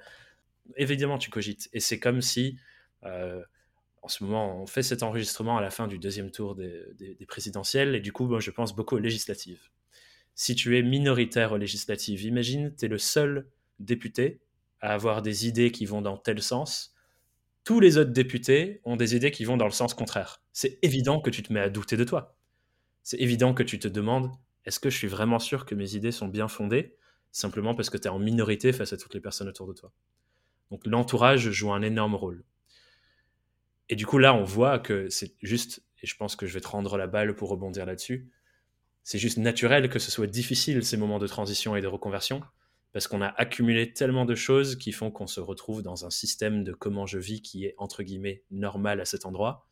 évidemment, 0.75 1.17
tu 1.17 1.29
cogites. 1.29 1.69
Et 1.73 1.79
c'est 1.79 1.99
comme 1.99 2.21
si, 2.21 2.57
euh, 3.03 3.41
en 4.01 4.07
ce 4.07 4.23
moment, 4.23 4.61
on 4.61 4.65
fait 4.65 4.83
cet 4.83 5.03
enregistrement 5.03 5.57
à 5.57 5.61
la 5.61 5.69
fin 5.69 5.87
du 5.87 5.99
deuxième 5.99 6.31
tour 6.31 6.55
des, 6.55 6.83
des 6.97 7.25
présidentielles. 7.25 7.95
Et 7.95 8.01
du 8.01 8.11
coup, 8.11 8.25
moi, 8.25 8.39
je 8.39 8.51
pense 8.51 8.75
beaucoup 8.75 8.95
aux 8.95 8.99
législatives 8.99 9.69
si 10.35 10.55
tu 10.55 10.77
es 10.77 10.81
minoritaire 10.81 11.51
aux 11.51 11.57
législatives, 11.57 12.23
imagine, 12.23 12.73
tu 12.75 12.85
es 12.85 12.87
le 12.87 12.97
seul 12.97 13.47
député 13.79 14.41
à 14.79 14.93
avoir 14.93 15.21
des 15.21 15.47
idées 15.47 15.71
qui 15.71 15.85
vont 15.85 16.01
dans 16.01 16.17
tel 16.17 16.41
sens. 16.41 16.93
Tous 17.63 17.79
les 17.79 17.97
autres 17.97 18.11
députés 18.11 18.81
ont 18.85 18.95
des 18.95 19.15
idées 19.15 19.31
qui 19.31 19.45
vont 19.45 19.57
dans 19.57 19.65
le 19.65 19.71
sens 19.71 19.93
contraire. 19.93 20.41
C'est 20.51 20.79
évident 20.81 21.21
que 21.21 21.29
tu 21.29 21.43
te 21.43 21.53
mets 21.53 21.59
à 21.59 21.69
douter 21.69 21.95
de 21.95 22.03
toi. 22.03 22.37
C'est 23.03 23.19
évident 23.19 23.53
que 23.53 23.63
tu 23.63 23.79
te 23.79 23.87
demandes, 23.87 24.31
est-ce 24.65 24.79
que 24.79 24.89
je 24.89 24.97
suis 24.97 25.07
vraiment 25.07 25.39
sûr 25.39 25.65
que 25.65 25.75
mes 25.75 25.95
idées 25.95 26.11
sont 26.11 26.27
bien 26.27 26.47
fondées 26.47 26.95
Simplement 27.31 27.75
parce 27.75 27.89
que 27.89 27.97
tu 27.97 28.07
es 28.07 28.11
en 28.11 28.19
minorité 28.19 28.73
face 28.73 28.93
à 28.93 28.97
toutes 28.97 29.13
les 29.13 29.21
personnes 29.21 29.47
autour 29.47 29.67
de 29.67 29.73
toi? 29.73 29.91
Donc 30.69 30.85
l'entourage 30.85 31.49
joue 31.51 31.71
un 31.71 31.81
énorme 31.81 32.15
rôle. 32.15 32.43
Et 33.89 33.95
du 33.95 34.05
coup, 34.05 34.17
là, 34.17 34.33
on 34.33 34.43
voit 34.43 34.79
que 34.79 35.09
c'est 35.09 35.35
juste, 35.41 35.83
et 36.01 36.07
je 36.07 36.15
pense 36.15 36.35
que 36.35 36.45
je 36.45 36.53
vais 36.53 36.61
te 36.61 36.67
rendre 36.67 36.97
la 36.97 37.07
balle 37.07 37.35
pour 37.35 37.49
rebondir 37.49 37.85
là-dessus, 37.85 38.31
c'est 39.03 39.19
juste 39.19 39.37
naturel 39.37 39.89
que 39.89 39.99
ce 39.99 40.11
soit 40.11 40.27
difficile 40.27 40.85
ces 40.85 40.97
moments 40.97 41.19
de 41.19 41.27
transition 41.27 41.75
et 41.75 41.81
de 41.81 41.87
reconversion, 41.87 42.41
parce 42.93 43.07
qu'on 43.07 43.21
a 43.21 43.27
accumulé 43.27 43.93
tellement 43.93 44.25
de 44.25 44.35
choses 44.35 44.75
qui 44.75 44.91
font 44.91 45.11
qu'on 45.11 45.27
se 45.27 45.39
retrouve 45.39 45.81
dans 45.81 46.05
un 46.05 46.09
système 46.09 46.63
de 46.63 46.73
comment 46.73 47.05
je 47.05 47.19
vis 47.19 47.41
qui 47.41 47.65
est 47.65 47.75
entre 47.77 48.03
guillemets 48.03 48.43
normal 48.51 48.99
à 48.99 49.05
cet 49.05 49.25
endroit, 49.25 49.67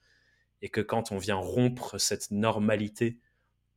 et 0.61 0.69
que 0.69 0.81
quand 0.81 1.11
on 1.11 1.17
vient 1.17 1.35
rompre 1.35 1.99
cette 1.99 2.31
normalité 2.31 3.19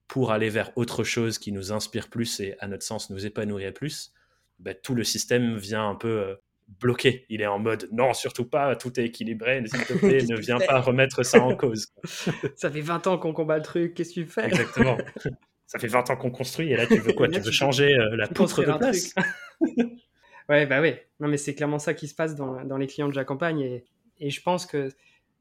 pour 0.08 0.32
aller 0.32 0.50
vers 0.50 0.76
autre 0.76 1.04
chose 1.04 1.38
qui 1.38 1.52
nous 1.52 1.72
inspire 1.72 2.08
plus 2.08 2.40
et 2.40 2.56
à 2.60 2.68
notre 2.68 2.84
sens 2.84 3.10
nous 3.10 3.24
épanouirait 3.24 3.72
plus, 3.72 4.12
bah, 4.58 4.74
tout 4.74 4.94
le 4.94 5.04
système 5.04 5.56
vient 5.56 5.88
un 5.88 5.94
peu 5.94 6.08
euh, 6.08 6.34
bloqué. 6.80 7.26
Il 7.28 7.40
est 7.40 7.46
en 7.46 7.58
mode 7.58 7.88
non, 7.92 8.14
surtout 8.14 8.44
pas, 8.44 8.76
tout 8.76 8.98
est 9.00 9.06
équilibré, 9.06 9.62
s'il 9.66 9.84
te 9.84 9.94
plaît, 9.94 10.22
ne 10.28 10.36
viens 10.36 10.58
pas 10.58 10.80
remettre 10.80 11.22
ça 11.24 11.40
en 11.40 11.56
cause. 11.56 11.88
ça 12.56 12.70
fait 12.70 12.80
20 12.80 13.06
ans 13.06 13.18
qu'on 13.18 13.32
combat 13.32 13.56
le 13.56 13.62
truc, 13.62 13.94
qu'est-ce 13.94 14.14
que 14.14 14.20
tu 14.20 14.26
fais? 14.26 14.46
Exactement. 14.46 14.98
Ça 15.72 15.78
fait 15.78 15.86
20 15.86 16.10
ans 16.10 16.16
qu'on 16.16 16.30
construit 16.30 16.70
et 16.70 16.76
là 16.76 16.86
tu 16.86 16.98
veux 16.98 17.14
quoi? 17.14 17.28
Tu 17.32 17.40
veux 17.40 17.50
changer 17.50 17.94
euh, 17.94 18.14
la 18.16 18.28
poutre 18.28 18.62
de 18.62 18.78
place? 18.78 19.14
Ouais, 20.48 20.66
bah 20.66 20.80
ouais. 20.80 21.06
Non, 21.20 21.28
mais 21.28 21.36
c'est 21.36 21.54
clairement 21.54 21.78
ça 21.78 21.94
qui 21.94 22.08
se 22.08 22.16
passe 22.16 22.34
dans, 22.34 22.64
dans 22.64 22.76
les 22.76 22.88
clients 22.88 23.08
que 23.08 23.14
j'accompagne 23.14 23.60
et, 23.60 23.84
et 24.18 24.28
je 24.28 24.42
pense 24.42 24.66
que 24.66 24.90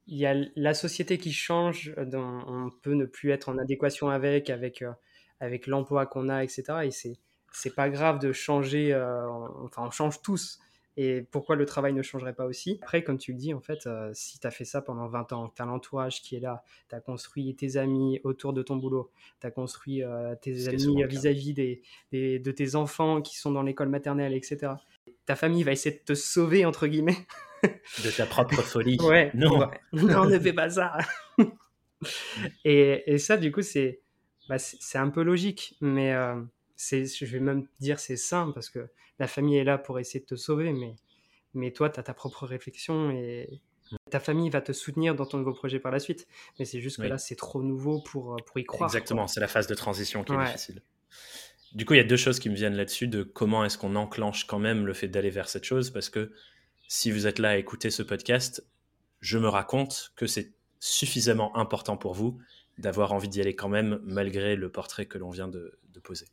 il 0.08 0.17
y 0.17 0.27
a 0.27 0.36
la 0.56 0.74
société 0.74 1.17
qui 1.17 1.34
change, 1.34 1.94
dont 1.98 2.44
on 2.48 2.70
peut 2.70 2.94
ne 2.94 3.06
plus 3.06 3.32
être 3.32 3.50
en 3.50 3.58
adéquation 3.58 4.10
avec, 4.10 4.50
avec, 4.51 4.84
euh, 4.84 4.91
avec 5.39 5.65
l'emploi 5.67 6.06
qu'on 6.06 6.29
a, 6.29 6.44
etc. 6.44 6.63
Et 6.86 6.91
c'est 6.91 7.17
c'est 7.51 7.75
pas 7.75 7.89
grave 7.89 8.20
de 8.20 8.32
changer. 8.32 8.94
Euh, 8.94 9.27
enfin, 9.65 9.84
on 9.88 9.91
change 9.91 10.22
tous 10.22 10.60
et 10.98 11.21
pourquoi 11.31 11.55
le 11.55 11.65
travail 11.65 11.93
ne 11.93 12.01
changerait 12.01 12.33
pas 12.33 12.45
aussi? 12.45 12.79
Après, 12.81 13.03
comme 13.03 13.17
tu 13.17 13.31
le 13.31 13.38
dis, 13.38 13.53
en 13.53 13.62
fait, 13.62 13.88
euh, 13.88 14.12
si 14.13 14.39
tu 14.39 14.48
as 14.48 14.51
fait 14.51 14.65
ça 14.65 14.81
pendant 14.81 15.07
20 15.07 15.31
ans, 15.31 15.51
tu 15.55 15.62
as 15.62 15.65
l'entourage 15.65 16.21
qui 16.21 16.36
est 16.36 16.39
là, 16.39 16.63
tu 16.89 16.95
as 16.95 17.00
construit 17.00 17.55
tes 17.55 17.77
amis 17.77 18.19
autour 18.24 18.51
de 18.51 18.62
ton 18.62 18.75
boulot, 18.75 19.10
tu 19.39 19.48
as 19.48 19.51
construit 19.51 20.03
euh, 20.03 20.36
tes 20.36 20.67
amis 20.67 21.03
vis-à-vis 21.05 21.53
des, 21.53 21.81
de 22.12 22.51
tes 22.51 22.75
enfants 22.75 23.21
qui 23.21 23.38
sont 23.38 23.51
dans 23.51 23.63
l'école 23.63 23.89
maternelle, 23.89 24.33
etc. 24.33 24.74
Ta 25.25 25.36
famille 25.36 25.63
va 25.63 25.71
essayer 25.71 25.95
de 25.95 26.01
te 26.03 26.13
sauver, 26.13 26.65
entre 26.65 26.88
guillemets. 26.88 27.25
de 27.63 28.15
ta 28.15 28.25
propre 28.25 28.55
folie. 28.62 28.98
Ouais, 29.01 29.31
non. 29.33 29.69
non, 29.93 30.25
ne 30.25 30.39
fais 30.39 30.53
pas 30.53 30.69
ça. 30.69 30.98
et, 32.65 33.13
et, 33.13 33.17
ça, 33.17 33.38
du 33.38 33.51
coup, 33.51 33.62
c'est 33.62 34.01
bah, 34.50 34.57
un 34.95 35.10
peu 35.10 35.24
logique, 35.24 35.77
mais 35.79 36.13
euh, 36.13 36.36
je 36.90 37.26
vais 37.26 37.40
même 37.40 37.68
dire 37.80 38.00
c'est 38.00 38.18
sain 38.18 38.52
parce 38.54 38.70
que 38.70 38.90
la 39.20 39.28
famille 39.28 39.58
est 39.58 39.64
là 39.64 39.78
pour 39.78 40.00
essayer 40.00 40.20
de 40.20 40.26
te 40.26 40.36
sauver, 40.36 40.74
mais, 40.74 40.96
mais 41.54 41.72
toi, 41.72 41.90
tu 41.90 42.00
as 42.00 42.04
ta 42.04 42.14
propre 42.14 42.46
réflexion 42.46 43.12
et 43.12 43.62
ta 44.10 44.20
famille 44.20 44.50
va 44.50 44.62
te 44.62 44.72
soutenir 44.72 45.16
dans 45.16 45.26
ton 45.26 45.38
nouveau 45.38 45.54
projet 45.54 45.80
par 45.80 45.92
la 45.92 46.00
suite. 46.00 46.28
Mais 46.60 46.66
c'est 46.66 46.82
juste 46.82 46.98
que 46.98 47.08
là, 47.08 47.18
c'est 47.18 47.36
trop 47.36 47.62
nouveau 47.62 48.02
pour, 48.02 48.38
pour 48.46 48.60
y 48.60 48.64
croire. 48.64 48.90
Exactement, 48.90 49.28
c'est 49.28 49.40
la 49.40 49.48
phase 49.48 49.68
de 49.68 49.76
transition 49.76 50.24
qui 50.24 50.34
est 50.34 50.46
difficile. 50.46 50.82
Du 51.74 51.86
coup, 51.86 51.94
il 51.94 51.98
y 51.98 52.02
a 52.02 52.06
deux 52.06 52.18
choses 52.18 52.40
qui 52.40 52.50
me 52.50 52.56
viennent 52.56 52.76
là-dessus 52.76 53.08
de 53.08 53.24
comment 53.24 53.64
est-ce 53.64 53.78
qu'on 53.78 53.96
enclenche 53.96 54.46
quand 54.46 54.60
même 54.60 54.86
le 54.86 54.94
fait 54.94 55.08
d'aller 55.08 55.30
vers 55.30 55.48
cette 55.48 55.64
chose, 55.64 55.90
parce 55.90 56.10
que 56.10 56.34
si 56.88 57.12
vous 57.12 57.28
êtes 57.28 57.40
là 57.40 57.52
à 57.52 57.58
écouter 57.58 57.90
ce 57.92 58.04
podcast, 58.04 58.66
je 59.22 59.38
me 59.38 59.48
raconte 59.48 60.12
que 60.18 60.28
c'est 60.28 60.52
suffisamment 60.80 61.56
important 61.56 61.96
pour 61.96 62.14
vous 62.14 62.40
d'avoir 62.78 63.14
envie 63.14 63.30
d'y 63.30 63.40
aller 63.40 63.56
quand 63.56 63.70
même, 63.70 64.02
malgré 64.04 64.56
le 64.56 64.70
portrait 64.70 65.06
que 65.06 65.18
l'on 65.18 65.30
vient 65.30 65.48
de, 65.48 65.80
de 65.90 66.00
poser. 66.00 66.26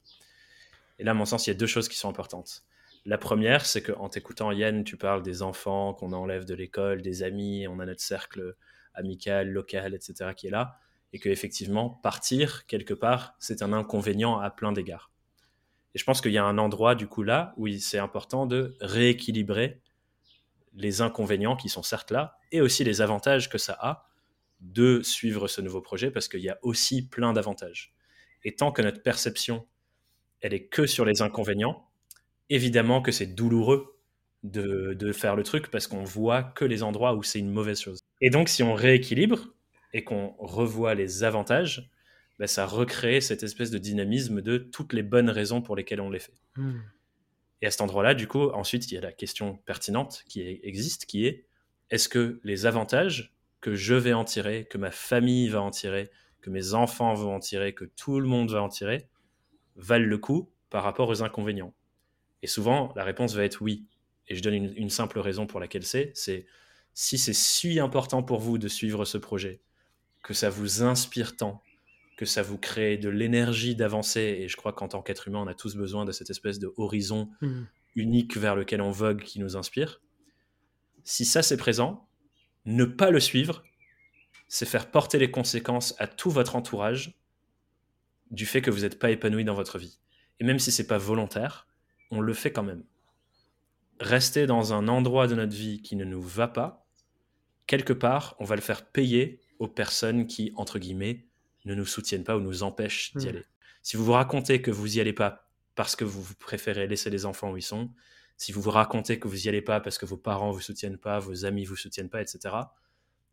Et 0.98 1.04
là, 1.04 1.12
à 1.12 1.14
mon 1.14 1.24
sens, 1.24 1.46
il 1.46 1.50
y 1.50 1.52
a 1.52 1.56
deux 1.56 1.66
choses 1.66 1.88
qui 1.88 1.96
sont 1.96 2.08
importantes. 2.08 2.62
La 3.04 3.18
première, 3.18 3.64
c'est 3.64 3.82
qu'en 3.82 4.08
t'écoutant, 4.08 4.52
Yann, 4.52 4.84
tu 4.84 4.96
parles 4.96 5.22
des 5.22 5.42
enfants 5.42 5.94
qu'on 5.94 6.12
enlève 6.12 6.44
de 6.44 6.54
l'école, 6.54 7.02
des 7.02 7.22
amis, 7.22 7.66
on 7.68 7.78
a 7.78 7.86
notre 7.86 8.02
cercle 8.02 8.54
amical, 8.94 9.50
local, 9.50 9.94
etc., 9.94 10.32
qui 10.36 10.48
est 10.48 10.50
là, 10.50 10.78
et 11.12 11.18
qu'effectivement, 11.18 11.88
partir 11.88 12.66
quelque 12.66 12.94
part, 12.94 13.34
c'est 13.38 13.62
un 13.62 13.72
inconvénient 13.72 14.38
à 14.38 14.50
plein 14.50 14.72
d'égards. 14.72 15.10
Et 15.94 15.98
je 15.98 16.04
pense 16.04 16.20
qu'il 16.20 16.32
y 16.32 16.38
a 16.38 16.44
un 16.44 16.58
endroit, 16.58 16.94
du 16.94 17.06
coup, 17.06 17.22
là, 17.22 17.54
où 17.56 17.68
c'est 17.78 17.98
important 17.98 18.46
de 18.46 18.76
rééquilibrer 18.80 19.80
les 20.74 21.00
inconvénients 21.00 21.56
qui 21.56 21.68
sont 21.68 21.82
certes 21.82 22.10
là, 22.10 22.36
et 22.52 22.60
aussi 22.60 22.84
les 22.84 23.00
avantages 23.00 23.48
que 23.48 23.58
ça 23.58 23.76
a 23.80 24.06
de 24.60 25.02
suivre 25.02 25.48
ce 25.48 25.60
nouveau 25.60 25.80
projet, 25.80 26.10
parce 26.10 26.28
qu'il 26.28 26.40
y 26.40 26.50
a 26.50 26.58
aussi 26.62 27.08
plein 27.08 27.32
d'avantages. 27.32 27.94
Et 28.44 28.54
tant 28.54 28.70
que 28.70 28.82
notre 28.82 29.02
perception, 29.02 29.66
elle 30.40 30.54
est 30.54 30.66
que 30.66 30.86
sur 30.86 31.04
les 31.04 31.22
inconvénients, 31.22 31.88
évidemment 32.50 33.02
que 33.02 33.12
c'est 33.12 33.26
douloureux 33.26 33.98
de, 34.44 35.12
faire 35.12 35.36
le 35.36 35.42
truc, 35.42 35.70
parce 35.70 35.86
qu'on 35.86 36.04
voit 36.04 36.42
que 36.42 36.64
les 36.64 36.82
endroits 36.82 37.14
où 37.14 37.22
c'est 37.22 37.38
une 37.38 37.50
mauvaise 37.50 37.80
chose. 37.80 38.00
Et 38.20 38.30
donc, 38.30 38.48
si 38.48 38.62
on 38.62 38.74
rééquilibre 38.74 39.48
et 39.92 40.04
qu'on 40.04 40.34
revoit 40.38 40.94
les 40.94 41.24
avantages, 41.24 41.90
ben, 42.38 42.46
ça 42.46 42.66
recrée 42.66 43.20
cette 43.20 43.42
espèce 43.42 43.70
de 43.70 43.78
dynamisme 43.78 44.40
de 44.40 44.58
toutes 44.58 44.92
les 44.92 45.02
bonnes 45.02 45.30
raisons 45.30 45.60
pour 45.60 45.74
lesquelles 45.74 46.00
on 46.00 46.10
les 46.10 46.20
fait. 46.20 46.34
Hmm. 46.56 46.78
Et 47.62 47.66
à 47.66 47.70
cet 47.70 47.80
endroit-là, 47.80 48.14
du 48.14 48.28
coup, 48.28 48.50
ensuite, 48.50 48.90
il 48.90 48.94
y 48.94 48.98
a 48.98 49.00
la 49.00 49.12
question 49.12 49.56
pertinente 49.66 50.22
qui 50.28 50.60
existe, 50.62 51.06
qui 51.06 51.26
est 51.26 51.46
est-ce 51.90 52.08
que 52.08 52.40
les 52.44 52.66
avantages 52.66 53.34
que 53.60 53.74
je 53.74 53.94
vais 53.94 54.12
en 54.12 54.24
tirer, 54.24 54.66
que 54.70 54.78
ma 54.78 54.92
famille 54.92 55.48
va 55.48 55.60
en 55.60 55.70
tirer, 55.70 56.10
que 56.40 56.50
mes 56.50 56.74
enfants 56.74 57.14
vont 57.14 57.34
en 57.34 57.40
tirer, 57.40 57.74
que 57.74 57.84
tout 57.84 58.20
le 58.20 58.28
monde 58.28 58.50
va 58.52 58.62
en 58.62 58.68
tirer, 58.68 59.08
valent 59.78 60.06
le 60.06 60.18
coup 60.18 60.50
par 60.70 60.82
rapport 60.82 61.08
aux 61.08 61.22
inconvénients 61.22 61.74
Et 62.42 62.46
souvent, 62.46 62.92
la 62.96 63.04
réponse 63.04 63.34
va 63.34 63.44
être 63.44 63.62
oui. 63.62 63.86
Et 64.26 64.34
je 64.34 64.42
donne 64.42 64.54
une, 64.54 64.72
une 64.76 64.90
simple 64.90 65.18
raison 65.18 65.46
pour 65.46 65.60
laquelle 65.60 65.84
c'est, 65.84 66.12
c'est 66.14 66.46
si 66.92 67.16
c'est 67.16 67.32
si 67.32 67.78
important 67.78 68.22
pour 68.22 68.40
vous 68.40 68.58
de 68.58 68.68
suivre 68.68 69.04
ce 69.04 69.18
projet, 69.18 69.60
que 70.22 70.34
ça 70.34 70.50
vous 70.50 70.82
inspire 70.82 71.36
tant, 71.36 71.62
que 72.16 72.26
ça 72.26 72.42
vous 72.42 72.58
crée 72.58 72.98
de 72.98 73.08
l'énergie 73.08 73.76
d'avancer. 73.76 74.20
Et 74.40 74.48
je 74.48 74.56
crois 74.56 74.72
qu'en 74.72 74.88
tant 74.88 75.00
qu'être 75.00 75.28
humain, 75.28 75.38
on 75.38 75.46
a 75.46 75.54
tous 75.54 75.76
besoin 75.76 76.04
de 76.04 76.12
cette 76.12 76.30
espèce 76.30 76.58
de 76.58 76.72
horizon 76.76 77.30
hmm. 77.40 77.62
unique 77.94 78.36
vers 78.36 78.56
lequel 78.56 78.82
on 78.82 78.90
vogue 78.90 79.22
qui 79.22 79.38
nous 79.38 79.56
inspire. 79.56 80.00
Si 81.04 81.24
ça 81.24 81.42
c'est 81.42 81.56
présent, 81.56 82.08
ne 82.66 82.84
pas 82.84 83.10
le 83.10 83.20
suivre, 83.20 83.62
c'est 84.48 84.66
faire 84.66 84.90
porter 84.90 85.18
les 85.18 85.30
conséquences 85.30 85.94
à 85.98 86.08
tout 86.08 86.30
votre 86.30 86.56
entourage 86.56 87.16
du 88.30 88.46
fait 88.46 88.62
que 88.62 88.70
vous 88.70 88.80
n'êtes 88.80 88.98
pas 88.98 89.10
épanoui 89.10 89.44
dans 89.44 89.54
votre 89.54 89.78
vie. 89.78 89.98
Et 90.40 90.44
même 90.44 90.58
si 90.58 90.70
c'est 90.70 90.86
pas 90.86 90.98
volontaire, 90.98 91.66
on 92.10 92.20
le 92.20 92.32
fait 92.32 92.52
quand 92.52 92.62
même. 92.62 92.84
Rester 94.00 94.46
dans 94.46 94.72
un 94.72 94.88
endroit 94.88 95.26
de 95.26 95.34
notre 95.34 95.54
vie 95.54 95.82
qui 95.82 95.96
ne 95.96 96.04
nous 96.04 96.22
va 96.22 96.48
pas, 96.48 96.86
quelque 97.66 97.92
part, 97.92 98.36
on 98.38 98.44
va 98.44 98.54
le 98.54 98.62
faire 98.62 98.86
payer 98.86 99.40
aux 99.58 99.68
personnes 99.68 100.26
qui, 100.26 100.52
entre 100.56 100.78
guillemets, 100.78 101.26
ne 101.64 101.74
nous 101.74 101.86
soutiennent 101.86 102.24
pas 102.24 102.36
ou 102.36 102.40
nous 102.40 102.62
empêchent 102.62 103.14
d'y 103.16 103.26
hmm. 103.26 103.30
aller. 103.30 103.44
Si 103.82 103.96
vous 103.96 104.04
vous 104.04 104.12
racontez 104.12 104.62
que 104.62 104.70
vous 104.70 104.88
n'y 104.88 105.00
allez 105.00 105.12
pas 105.12 105.48
parce 105.74 105.96
que 105.96 106.04
vous 106.04 106.34
préférez 106.34 106.86
laisser 106.86 107.10
les 107.10 107.24
enfants 107.24 107.52
où 107.52 107.56
ils 107.56 107.62
sont, 107.62 107.90
si 108.36 108.52
vous 108.52 108.60
vous 108.60 108.70
racontez 108.70 109.18
que 109.18 109.28
vous 109.28 109.36
n'y 109.36 109.48
allez 109.48 109.62
pas 109.62 109.80
parce 109.80 109.98
que 109.98 110.06
vos 110.06 110.16
parents 110.16 110.52
vous 110.52 110.60
soutiennent 110.60 110.98
pas, 110.98 111.18
vos 111.18 111.44
amis 111.44 111.64
vous 111.64 111.76
soutiennent 111.76 112.08
pas, 112.08 112.22
etc., 112.22 112.54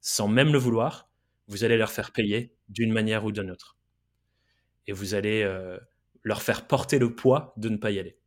sans 0.02 0.28
même 0.28 0.52
le 0.52 0.58
vouloir, 0.58 1.10
vous 1.48 1.64
allez 1.64 1.78
leur 1.78 1.92
faire 1.92 2.12
payer 2.12 2.56
d'une 2.70 2.92
manière 2.92 3.25
ou 3.25 3.32
d'une 3.32 3.52
autre. 3.52 3.75
Et 4.88 4.94
vous 4.94 5.13
allez 5.13 5.44
euh, 5.44 5.77
leur 6.24 6.42
faire 6.42 6.68
porter 6.68 7.00
le 7.00 7.15
poids 7.15 7.54
de 7.58 7.70
ne 7.70 7.77
pas 7.77 7.92
y 7.92 8.00
aller. 8.00 8.18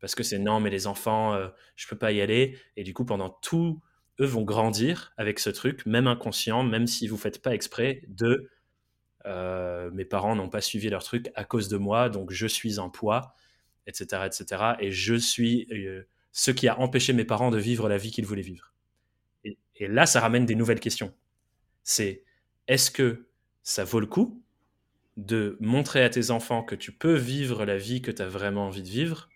Parce 0.00 0.14
que 0.14 0.22
c'est 0.22 0.38
non, 0.38 0.60
mais 0.60 0.70
les 0.70 0.86
enfants, 0.86 1.34
euh, 1.34 1.48
je 1.74 1.86
peux 1.86 1.96
pas 1.96 2.12
y 2.12 2.20
aller. 2.20 2.58
Et 2.76 2.84
du 2.84 2.94
coup, 2.94 3.04
pendant 3.04 3.30
tout, 3.30 3.80
eux 4.20 4.26
vont 4.26 4.42
grandir 4.42 5.12
avec 5.16 5.38
ce 5.38 5.50
truc, 5.50 5.84
même 5.86 6.06
inconscient, 6.06 6.62
même 6.62 6.86
si 6.86 7.08
vous 7.08 7.16
faites 7.16 7.42
pas 7.42 7.54
exprès, 7.54 8.02
de 8.08 8.50
euh, 9.26 9.90
mes 9.90 10.04
parents 10.04 10.36
n'ont 10.36 10.48
pas 10.48 10.60
suivi 10.60 10.88
leur 10.88 11.02
truc 11.02 11.30
à 11.34 11.44
cause 11.44 11.68
de 11.68 11.76
moi, 11.76 12.08
donc 12.08 12.30
je 12.30 12.46
suis 12.46 12.78
un 12.78 12.88
poids, 12.88 13.34
etc., 13.86 14.22
etc. 14.26 14.62
Et 14.78 14.92
je 14.92 15.14
suis 15.14 15.66
euh, 15.72 16.04
ce 16.32 16.50
qui 16.50 16.68
a 16.68 16.78
empêché 16.78 17.12
mes 17.12 17.24
parents 17.24 17.50
de 17.50 17.58
vivre 17.58 17.88
la 17.88 17.98
vie 17.98 18.10
qu'ils 18.10 18.26
voulaient 18.26 18.42
vivre. 18.42 18.72
Et, 19.44 19.88
là, 19.88 20.06
ça 20.06 20.20
ramène 20.20 20.46
des 20.46 20.54
nouvelles 20.54 20.80
questions. 20.80 21.14
C'est 21.82 22.24
est-ce 22.66 22.90
que 22.90 23.28
ça 23.62 23.84
vaut 23.84 24.00
le 24.00 24.06
coup 24.06 24.42
de 25.16 25.56
montrer 25.60 26.02
à 26.04 26.10
tes 26.10 26.30
enfants 26.30 26.62
que 26.62 26.74
tu 26.74 26.92
peux 26.92 27.14
vivre 27.14 27.64
la 27.64 27.78
vie 27.78 28.02
que 28.02 28.10
tu 28.10 28.22
as 28.22 28.28
vraiment 28.28 28.66
envie 28.66 28.82
de 28.82 28.88
vivre 28.88 29.28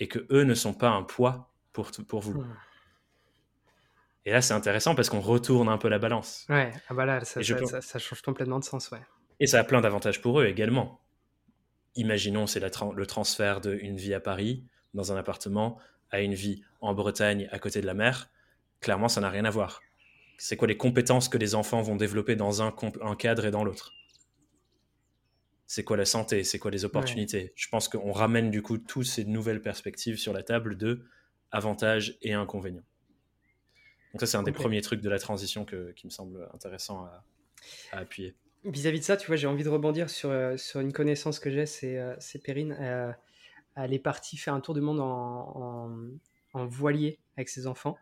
et 0.00 0.08
que 0.08 0.26
eux 0.30 0.42
ne 0.42 0.54
sont 0.54 0.74
pas 0.74 0.90
un 0.90 1.02
poids 1.02 1.52
pour, 1.72 1.90
pour 2.08 2.20
vous 2.20 2.40
hmm. 2.40 2.56
Et 4.26 4.32
là, 4.32 4.42
c'est 4.42 4.54
intéressant 4.54 4.96
parce 4.96 5.08
qu'on 5.08 5.20
retourne 5.20 5.68
un 5.68 5.78
peu 5.78 5.88
la 5.88 6.00
balance. 6.00 6.46
Ouais, 6.48 6.72
ah 6.88 6.94
bah 6.94 7.24
ça, 7.24 7.40
change 7.40 8.22
complètement 8.22 8.58
de 8.58 8.64
sens, 8.64 8.90
ouais. 8.90 9.00
Et 9.38 9.46
ça 9.46 9.60
a 9.60 9.64
plein 9.64 9.80
d'avantages 9.80 10.20
pour 10.20 10.40
eux 10.40 10.46
également. 10.46 11.00
Imaginons, 11.94 12.48
c'est 12.48 12.60
le 12.60 13.06
transfert 13.06 13.60
d'une 13.60 13.96
vie 13.96 14.14
à 14.14 14.20
Paris, 14.20 14.64
dans 14.94 15.12
un 15.12 15.16
appartement, 15.16 15.78
à 16.10 16.20
une 16.20 16.34
vie 16.34 16.62
en 16.80 16.92
Bretagne, 16.92 17.48
à 17.52 17.60
côté 17.60 17.80
de 17.80 17.86
la 17.86 17.94
mer. 17.94 18.28
Clairement, 18.80 19.08
ça 19.08 19.20
n'a 19.20 19.30
rien 19.30 19.44
à 19.44 19.50
voir. 19.50 19.80
C'est 20.38 20.56
quoi 20.56 20.66
les 20.66 20.76
compétences 20.76 21.28
que 21.28 21.38
les 21.38 21.54
enfants 21.54 21.80
vont 21.80 21.96
développer 21.96 22.34
dans 22.34 22.62
un, 22.62 22.74
cadre 23.16 23.46
et 23.46 23.50
dans 23.52 23.64
l'autre? 23.64 23.92
C'est 25.66 25.82
quoi 25.82 25.96
la 25.96 26.04
santé 26.04 26.44
C'est 26.44 26.58
quoi 26.58 26.70
les 26.70 26.84
opportunités 26.84 27.52
Je 27.56 27.68
pense 27.68 27.88
qu'on 27.88 28.12
ramène 28.12 28.50
du 28.50 28.62
coup 28.62 28.78
toutes 28.78 29.06
ces 29.06 29.24
nouvelles 29.24 29.60
perspectives 29.60 30.16
sur 30.16 30.32
la 30.32 30.42
table 30.42 30.76
de 30.76 31.04
avantages 31.50 32.16
et 32.22 32.34
inconvénients. 32.34 32.84
Donc 34.12 34.20
ça, 34.20 34.26
c'est 34.26 34.36
un 34.36 34.42
des 34.42 34.52
premiers 34.52 34.80
trucs 34.80 35.00
de 35.00 35.10
la 35.10 35.18
transition 35.18 35.64
qui 35.64 36.06
me 36.06 36.10
semble 36.10 36.48
intéressant 36.54 37.04
à, 37.04 37.98
appuyer. 37.98 38.34
Vis-à-vis 38.64 39.00
de 39.00 39.04
ça, 39.04 39.16
tu 39.16 39.26
vois, 39.26 39.36
j'ai 39.36 39.46
envie 39.46 39.62
de 39.62 39.68
rebondir 39.68 40.10
sur, 40.10 40.30
euh, 40.30 40.56
sur 40.56 40.80
une 40.80 40.92
connaissance 40.92 41.38
que 41.38 41.50
j'ai, 41.50 41.66
c'est 41.66 41.98
euh, 41.98 42.16
Perrine. 42.42 42.76
Euh, 42.80 43.12
elle 43.76 43.92
est 43.92 43.98
partie 43.98 44.36
faire 44.36 44.54
un 44.54 44.60
tour 44.60 44.74
du 44.74 44.80
monde 44.80 45.00
en, 45.00 45.92
en, 46.54 46.66
voilier 46.66 47.18
avec 47.36 47.48
ses 47.48 47.66
enfants. 47.66 47.98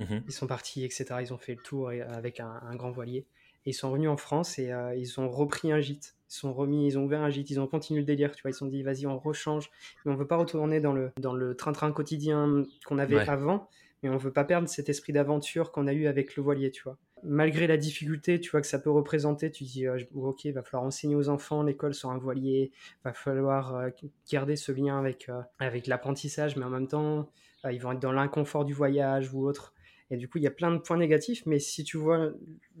Mhm. 0.00 0.24
Ils 0.26 0.32
sont 0.32 0.46
partis, 0.46 0.84
etc. 0.84 1.04
Ils 1.20 1.32
ont 1.32 1.38
fait 1.38 1.54
le 1.54 1.62
tour 1.62 1.90
avec 1.90 2.40
un, 2.40 2.74
grand 2.74 2.90
voilier. 2.90 3.24
Et 3.64 3.70
ils 3.70 3.74
sont 3.74 3.90
revenus 3.90 4.10
en 4.10 4.16
France 4.16 4.58
et 4.58 4.72
ils 4.96 5.20
ont 5.20 5.30
repris 5.30 5.70
un 5.70 5.80
gîte. 5.80 6.15
Ils 6.28 6.34
sont 6.34 6.52
remis, 6.52 6.86
ils 6.86 6.98
ont 6.98 7.04
ouvert 7.04 7.22
un 7.22 7.30
gîte, 7.30 7.50
ils 7.50 7.60
ont 7.60 7.66
continué 7.66 8.00
le 8.00 8.06
délire. 8.06 8.34
Tu 8.34 8.42
vois, 8.42 8.50
ils 8.50 8.54
se 8.54 8.60
sont 8.60 8.66
dit, 8.66 8.82
vas-y, 8.82 9.06
on 9.06 9.18
rechange. 9.18 9.70
Mais 10.04 10.12
on 10.12 10.16
veut 10.16 10.26
pas 10.26 10.36
retourner 10.36 10.80
dans 10.80 10.92
le 10.92 11.12
dans 11.18 11.34
le 11.34 11.54
train-train 11.54 11.92
quotidien 11.92 12.64
qu'on 12.84 12.98
avait 12.98 13.28
avant 13.28 13.68
mais 14.02 14.08
on 14.10 14.16
veut 14.16 14.32
pas 14.32 14.44
perdre 14.44 14.68
cet 14.68 14.88
esprit 14.88 15.12
d'aventure 15.12 15.72
qu'on 15.72 15.86
a 15.86 15.92
eu 15.92 16.06
avec 16.06 16.36
le 16.36 16.42
voilier, 16.42 16.70
tu 16.70 16.82
vois. 16.82 16.98
Malgré 17.22 17.66
la 17.66 17.76
difficulté, 17.76 18.40
tu 18.40 18.50
vois, 18.50 18.60
que 18.60 18.66
ça 18.66 18.78
peut 18.78 18.90
représenter, 18.90 19.50
tu 19.50 19.64
dis, 19.64 19.86
euh, 19.86 19.98
ok, 20.14 20.44
il 20.44 20.52
va 20.52 20.62
falloir 20.62 20.84
enseigner 20.84 21.16
aux 21.16 21.28
enfants 21.28 21.62
l'école 21.62 21.94
sur 21.94 22.10
un 22.10 22.18
voilier, 22.18 22.72
va 23.04 23.12
falloir 23.12 23.74
euh, 23.74 23.88
garder 24.30 24.56
ce 24.56 24.70
lien 24.70 24.98
avec, 24.98 25.28
euh, 25.28 25.40
avec 25.58 25.86
l'apprentissage, 25.86 26.56
mais 26.56 26.64
en 26.64 26.70
même 26.70 26.88
temps, 26.88 27.30
ils 27.70 27.80
vont 27.80 27.92
être 27.92 28.00
dans 28.00 28.12
l'inconfort 28.12 28.64
du 28.64 28.74
voyage 28.74 29.32
ou 29.32 29.46
autre. 29.46 29.74
Et 30.10 30.16
du 30.16 30.28
coup, 30.28 30.38
il 30.38 30.44
y 30.44 30.46
a 30.46 30.52
plein 30.52 30.70
de 30.70 30.78
points 30.78 30.98
négatifs, 30.98 31.44
mais 31.46 31.58
si 31.58 31.82
tu 31.82 31.96
vois 31.96 32.30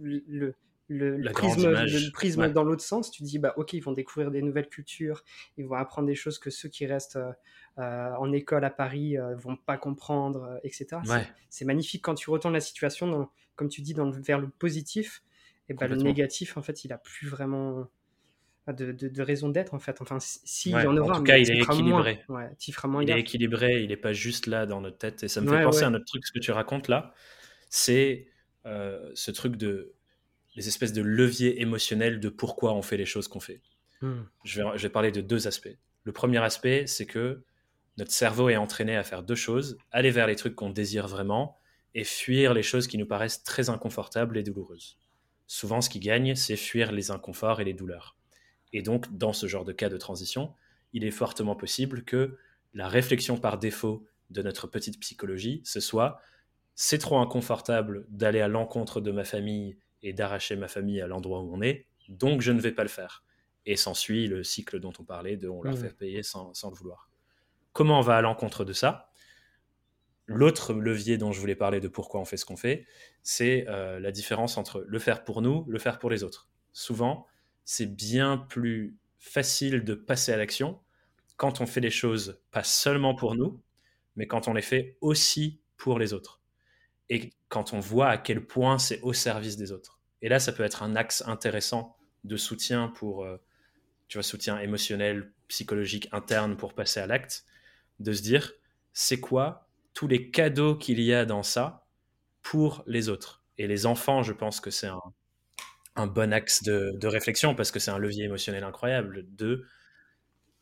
le, 0.00 0.54
le, 0.88 1.32
prisme, 1.32 1.68
le 1.68 2.12
prisme 2.12 2.48
dans 2.52 2.62
l'autre 2.62 2.82
sens, 2.82 3.10
tu 3.10 3.22
dis 3.22 3.38
bah 3.38 3.54
ok 3.56 3.72
ils 3.72 3.80
vont 3.82 3.92
découvrir 3.92 4.30
des 4.30 4.42
nouvelles 4.42 4.68
cultures, 4.68 5.24
ils 5.56 5.66
vont 5.66 5.74
apprendre 5.74 6.06
des 6.06 6.14
choses 6.14 6.38
que 6.38 6.50
ceux 6.50 6.68
qui 6.68 6.86
restent 6.86 7.16
euh, 7.16 7.32
euh, 7.78 8.14
en 8.18 8.32
école 8.32 8.64
à 8.64 8.70
Paris 8.70 9.18
euh, 9.18 9.34
vont 9.36 9.56
pas 9.56 9.78
comprendre, 9.78 10.60
etc. 10.62 10.98
C'est 11.50 11.64
magnifique 11.64 12.02
quand 12.02 12.14
tu 12.14 12.30
retournes 12.30 12.54
la 12.54 12.60
situation, 12.60 13.28
comme 13.56 13.68
tu 13.68 13.82
dis, 13.82 13.94
dans 13.94 14.06
le, 14.06 14.20
vers 14.20 14.38
le 14.38 14.48
positif, 14.48 15.22
et 15.68 15.74
ben 15.74 15.88
le 15.88 15.96
négatif 15.96 16.56
en 16.56 16.62
fait 16.62 16.84
il 16.84 16.92
a 16.92 16.98
plus 16.98 17.26
vraiment 17.26 17.88
de, 18.68 18.92
de, 18.92 19.22
raison 19.22 19.48
d'être 19.48 19.74
en 19.74 19.80
fait. 19.80 20.00
Enfin 20.00 20.18
si 20.20 20.70
y 20.70 20.74
en 20.76 20.96
aura, 20.96 21.14
en 21.14 21.18
tout 21.18 21.24
cas 21.24 21.38
il 21.38 21.50
est 21.50 21.58
équilibré. 21.58 22.22
Moins. 22.28 23.02
il 23.02 23.10
est 23.10 23.18
équilibré, 23.18 23.82
il 23.82 23.90
est 23.90 23.96
pas 23.96 24.12
juste 24.12 24.46
là 24.46 24.66
dans 24.66 24.80
notre 24.80 24.98
tête 24.98 25.24
et 25.24 25.28
ça 25.28 25.40
me 25.40 25.48
fait 25.48 25.64
penser 25.64 25.82
à 25.82 25.88
un 25.88 25.94
autre 25.94 26.04
truc 26.04 26.24
ce 26.24 26.32
que 26.32 26.38
tu 26.38 26.52
racontes 26.52 26.86
là, 26.86 27.12
c'est 27.68 28.28
ce 28.64 29.30
truc 29.32 29.56
de 29.56 29.95
les 30.56 30.68
espèces 30.68 30.92
de 30.92 31.02
leviers 31.02 31.60
émotionnels 31.60 32.18
de 32.18 32.28
pourquoi 32.28 32.74
on 32.74 32.82
fait 32.82 32.96
les 32.96 33.06
choses 33.06 33.28
qu'on 33.28 33.40
fait. 33.40 33.60
Hmm. 34.00 34.22
Je, 34.44 34.62
vais, 34.62 34.78
je 34.78 34.82
vais 34.82 34.90
parler 34.90 35.12
de 35.12 35.20
deux 35.20 35.46
aspects. 35.46 35.76
Le 36.04 36.12
premier 36.12 36.38
aspect, 36.38 36.86
c'est 36.86 37.06
que 37.06 37.44
notre 37.98 38.12
cerveau 38.12 38.48
est 38.48 38.56
entraîné 38.56 38.96
à 38.96 39.04
faire 39.04 39.22
deux 39.22 39.34
choses, 39.34 39.78
aller 39.90 40.10
vers 40.10 40.26
les 40.26 40.36
trucs 40.36 40.54
qu'on 40.54 40.70
désire 40.70 41.08
vraiment 41.08 41.58
et 41.94 42.04
fuir 42.04 42.52
les 42.52 42.62
choses 42.62 42.86
qui 42.86 42.98
nous 42.98 43.06
paraissent 43.06 43.42
très 43.42 43.70
inconfortables 43.70 44.36
et 44.36 44.42
douloureuses. 44.42 44.98
Souvent, 45.46 45.80
ce 45.80 45.88
qui 45.88 46.00
gagne, 46.00 46.34
c'est 46.34 46.56
fuir 46.56 46.92
les 46.92 47.10
inconforts 47.10 47.60
et 47.60 47.64
les 47.64 47.72
douleurs. 47.72 48.16
Et 48.72 48.82
donc, 48.82 49.16
dans 49.16 49.32
ce 49.32 49.46
genre 49.46 49.64
de 49.64 49.72
cas 49.72 49.88
de 49.88 49.96
transition, 49.96 50.52
il 50.92 51.04
est 51.04 51.10
fortement 51.10 51.56
possible 51.56 52.04
que 52.04 52.36
la 52.74 52.88
réflexion 52.88 53.38
par 53.38 53.58
défaut 53.58 54.04
de 54.30 54.42
notre 54.42 54.66
petite 54.66 55.00
psychologie, 55.00 55.62
ce 55.64 55.80
soit 55.80 56.20
c'est 56.74 56.98
trop 56.98 57.18
inconfortable 57.18 58.04
d'aller 58.10 58.40
à 58.40 58.48
l'encontre 58.48 59.00
de 59.00 59.10
ma 59.10 59.24
famille 59.24 59.78
et 60.06 60.12
d'arracher 60.12 60.54
ma 60.54 60.68
famille 60.68 61.00
à 61.00 61.08
l'endroit 61.08 61.40
où 61.40 61.52
on 61.52 61.60
est, 61.60 61.86
donc 62.08 62.40
je 62.40 62.52
ne 62.52 62.60
vais 62.60 62.70
pas 62.70 62.84
le 62.84 62.88
faire. 62.88 63.24
Et 63.64 63.74
s'ensuit 63.74 64.28
le 64.28 64.44
cycle 64.44 64.78
dont 64.78 64.92
on 65.00 65.04
parlait, 65.04 65.36
de 65.36 65.48
on 65.48 65.62
leur 65.62 65.74
mmh. 65.74 65.78
fait 65.78 65.90
payer 65.90 66.22
sans, 66.22 66.52
le 66.70 66.76
vouloir. 66.76 67.10
Comment 67.72 67.98
on 67.98 68.02
va 68.02 68.16
à 68.16 68.20
l'encontre 68.20 68.64
de 68.64 68.72
ça? 68.72 69.10
L'autre 70.26 70.74
levier 70.74 71.18
dont 71.18 71.32
je 71.32 71.40
voulais 71.40 71.56
parler 71.56 71.80
de 71.80 71.88
pourquoi 71.88 72.20
on 72.20 72.24
fait 72.24 72.36
ce 72.36 72.44
qu'on 72.44 72.56
fait, 72.56 72.86
c'est 73.24 73.66
euh, 73.68 73.98
la 73.98 74.12
différence 74.12 74.56
entre 74.58 74.84
le 74.86 74.98
faire 75.00 75.24
pour 75.24 75.42
nous, 75.42 75.64
le 75.66 75.78
faire 75.80 75.98
pour 75.98 76.08
les 76.08 76.22
autres. 76.22 76.48
Souvent, 76.72 77.26
c'est 77.64 77.86
bien 77.86 78.38
plus 78.38 78.96
facile 79.18 79.82
de 79.82 79.94
passer 79.94 80.32
à 80.32 80.36
l'action 80.36 80.80
quand 81.36 81.60
on 81.60 81.66
fait 81.66 81.80
les 81.80 81.90
choses, 81.90 82.40
pas 82.52 82.62
seulement 82.62 83.16
pour 83.16 83.34
nous, 83.34 83.60
mais 84.14 84.28
quand 84.28 84.46
on 84.46 84.54
les 84.54 84.62
fait 84.62 84.96
aussi 85.00 85.60
pour 85.76 85.98
les 85.98 86.12
autres. 86.12 86.40
Et 87.08 87.32
quand 87.48 87.72
on 87.72 87.80
voit 87.80 88.08
à 88.08 88.18
quel 88.18 88.46
point 88.46 88.78
c'est 88.78 89.00
au 89.02 89.12
service 89.12 89.56
des 89.56 89.72
autres. 89.72 89.95
Et 90.22 90.28
là, 90.28 90.38
ça 90.38 90.52
peut 90.52 90.64
être 90.64 90.82
un 90.82 90.96
axe 90.96 91.22
intéressant 91.26 91.96
de 92.24 92.36
soutien 92.36 92.88
pour, 92.88 93.24
euh, 93.24 93.36
tu 94.08 94.18
vois, 94.18 94.22
soutien 94.22 94.58
émotionnel, 94.58 95.32
psychologique 95.48 96.08
interne 96.12 96.56
pour 96.56 96.74
passer 96.74 97.00
à 97.00 97.06
l'acte, 97.06 97.44
de 98.00 98.12
se 98.12 98.22
dire, 98.22 98.52
c'est 98.92 99.20
quoi 99.20 99.68
tous 99.94 100.08
les 100.08 100.30
cadeaux 100.30 100.76
qu'il 100.76 101.00
y 101.00 101.14
a 101.14 101.24
dans 101.24 101.42
ça 101.42 101.86
pour 102.42 102.82
les 102.86 103.08
autres? 103.08 103.42
Et 103.58 103.66
les 103.66 103.86
enfants, 103.86 104.22
je 104.22 104.32
pense 104.32 104.60
que 104.60 104.70
c'est 104.70 104.88
un, 105.96 106.06
bon 106.06 106.32
axe 106.32 106.62
de, 106.62 106.92
de 106.96 107.06
réflexion 107.06 107.54
parce 107.54 107.70
que 107.70 107.78
c'est 107.78 107.90
un 107.90 107.98
levier 107.98 108.24
émotionnel 108.24 108.64
incroyable. 108.64 109.24
De, 109.34 109.64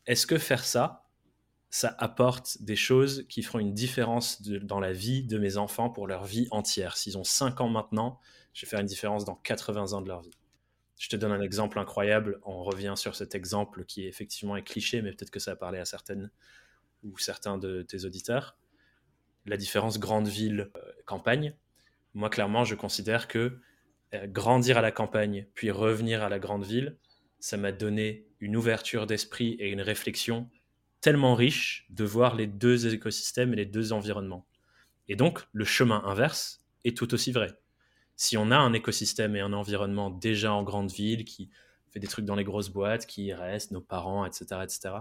est-ce 0.07 0.27
que 0.27 0.39
faire 0.39 0.65
ça, 0.65 1.05
ça 1.71 1.95
apporte 1.99 2.63
des 2.63 2.77
choses 2.77 3.27
qui 3.29 3.43
feront 3.43 3.59
une 3.59 3.75
différence 3.75 4.43
dans 4.43 4.79
la 4.79 4.93
vie 4.93 5.25
de 5.25 5.39
mes 5.39 5.57
enfants 5.57 5.91
pour 5.91 6.07
leur 6.07 6.25
vie 6.25 6.47
entière? 6.51 6.97
S'ils 6.97 7.19
ont 7.19 7.25
5 7.25 7.61
ans 7.61 7.69
maintenant, 7.69 8.21
je 8.55 8.65
vais 8.65 8.71
faire 8.71 8.81
une 8.81 8.87
différence 8.87 9.25
dans 9.25 9.35
80 9.35 9.93
ans 9.93 10.01
de 10.01 10.09
leur 10.09 10.23
vie. 10.23 10.37
Je 10.99 11.09
te 11.09 11.17
donne 11.17 11.33
un 11.33 11.43
exemple 11.43 11.79
incroyable. 11.79 12.41
On 12.45 12.63
revient 12.63 12.95
sur 12.97 13.17
cet 13.17 13.35
exemple 13.35 13.85
qui 13.85 14.05
est 14.05 14.09
effectivement 14.09 14.57
est 14.57 14.63
cliché, 14.63 15.03
mais 15.03 15.11
peut-être 15.11 15.31
que 15.31 15.41
ça 15.41 15.53
a 15.53 15.57
parlé 15.57 15.79
à 15.79 15.85
certaines 15.85 16.31
ou 17.03 17.19
certains 17.19 17.59
de 17.59 17.83
tes 17.83 18.05
auditeurs. 18.05 18.57
La 19.45 19.57
différence 19.57 19.99
grande 19.99 20.29
ville 20.29 20.71
euh, 20.77 20.93
campagne. 21.05 21.55
Moi, 22.15 22.31
clairement, 22.31 22.65
je 22.65 22.77
considère 22.77 23.29
que 23.29 23.59
euh, 24.15 24.27
grandir 24.29 24.79
à 24.79 24.81
la 24.81 24.93
campagne 24.93 25.47
puis 25.55 25.71
revenir 25.71 26.23
à 26.23 26.29
la 26.29 26.39
grande 26.39 26.65
ville, 26.65 26.97
ça 27.41 27.57
m'a 27.57 27.73
donné 27.73 28.29
une 28.39 28.57
ouverture 28.57 29.07
d'esprit 29.07 29.57
et 29.59 29.71
une 29.71 29.83
réflexion 29.83 30.49
tellement 31.01 31.35
riche 31.35 31.87
de 31.91 32.05
voir 32.05 32.37
les 32.37 32.47
deux 32.47 32.95
écosystèmes 32.95 33.53
et 33.53 33.57
les 33.57 33.67
deux 33.67 33.93
environnements. 33.93 34.47
Et 35.09 35.17
donc, 35.17 35.43
le 35.53 35.65
chemin 35.65 36.03
inverse 36.07 36.65
est 36.85 36.97
tout 36.97 37.13
aussi 37.13 37.33
vrai. 37.33 37.59
Si 38.17 38.37
on 38.37 38.51
a 38.51 38.57
un 38.57 38.73
écosystème 38.73 39.37
et 39.37 39.41
un 39.41 39.53
environnement 39.53 40.11
déjà 40.11 40.53
en 40.53 40.63
grande 40.63 40.91
ville, 40.91 41.25
qui 41.25 41.51
fait 41.91 42.01
des 42.01 42.07
trucs 42.07 42.25
dans 42.25 42.37
les 42.37 42.45
grosses 42.45 42.71
boîtes, 42.71 43.07
qui 43.07 43.33
restent, 43.33 43.71
nos 43.71 43.81
parents, 43.81 44.25
etc., 44.25 44.61
etc., 44.63 44.95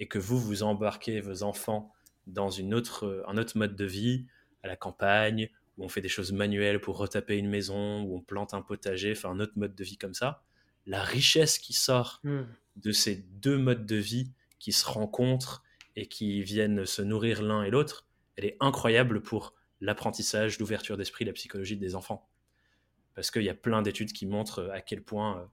et 0.00 0.06
que 0.06 0.18
vous, 0.18 0.38
vous 0.38 0.62
embarquez 0.62 1.20
vos 1.20 1.42
enfants 1.42 1.92
dans 2.26 2.50
une 2.50 2.74
autre, 2.74 3.24
un 3.26 3.36
autre 3.36 3.56
mode 3.56 3.74
de 3.74 3.84
vie, 3.84 4.26
à 4.62 4.68
la 4.68 4.76
campagne, 4.76 5.50
où 5.76 5.84
on 5.84 5.88
fait 5.88 6.00
des 6.00 6.08
choses 6.08 6.32
manuelles 6.32 6.80
pour 6.80 6.98
retaper 6.98 7.36
une 7.36 7.48
maison, 7.48 8.02
où 8.02 8.16
on 8.16 8.20
plante 8.20 8.54
un 8.54 8.62
potager, 8.62 9.12
enfin 9.12 9.30
un 9.30 9.40
autre 9.40 9.54
mode 9.56 9.74
de 9.74 9.84
vie 9.84 9.96
comme 9.96 10.14
ça, 10.14 10.42
la 10.86 11.02
richesse 11.02 11.58
qui 11.58 11.72
sort 11.72 12.20
hmm. 12.24 12.42
de 12.76 12.92
ces 12.92 13.16
deux 13.16 13.58
modes 13.58 13.86
de 13.86 13.96
vie 13.96 14.32
qui 14.58 14.72
se 14.72 14.86
rencontrent 14.86 15.62
et 15.96 16.06
qui 16.06 16.42
viennent 16.42 16.86
se 16.86 17.02
nourrir 17.02 17.42
l'un 17.42 17.62
et 17.62 17.70
l'autre, 17.70 18.06
elle 18.36 18.44
est 18.44 18.56
incroyable 18.60 19.20
pour 19.20 19.54
l'apprentissage, 19.80 20.58
l'ouverture 20.58 20.96
d'esprit, 20.96 21.24
la 21.24 21.32
psychologie 21.32 21.76
des 21.76 21.94
enfants. 21.94 22.28
Parce 23.18 23.32
qu'il 23.32 23.42
y 23.42 23.48
a 23.48 23.54
plein 23.54 23.82
d'études 23.82 24.12
qui 24.12 24.26
montrent 24.26 24.70
à 24.72 24.80
quel 24.80 25.02
point 25.02 25.40
euh, 25.40 25.44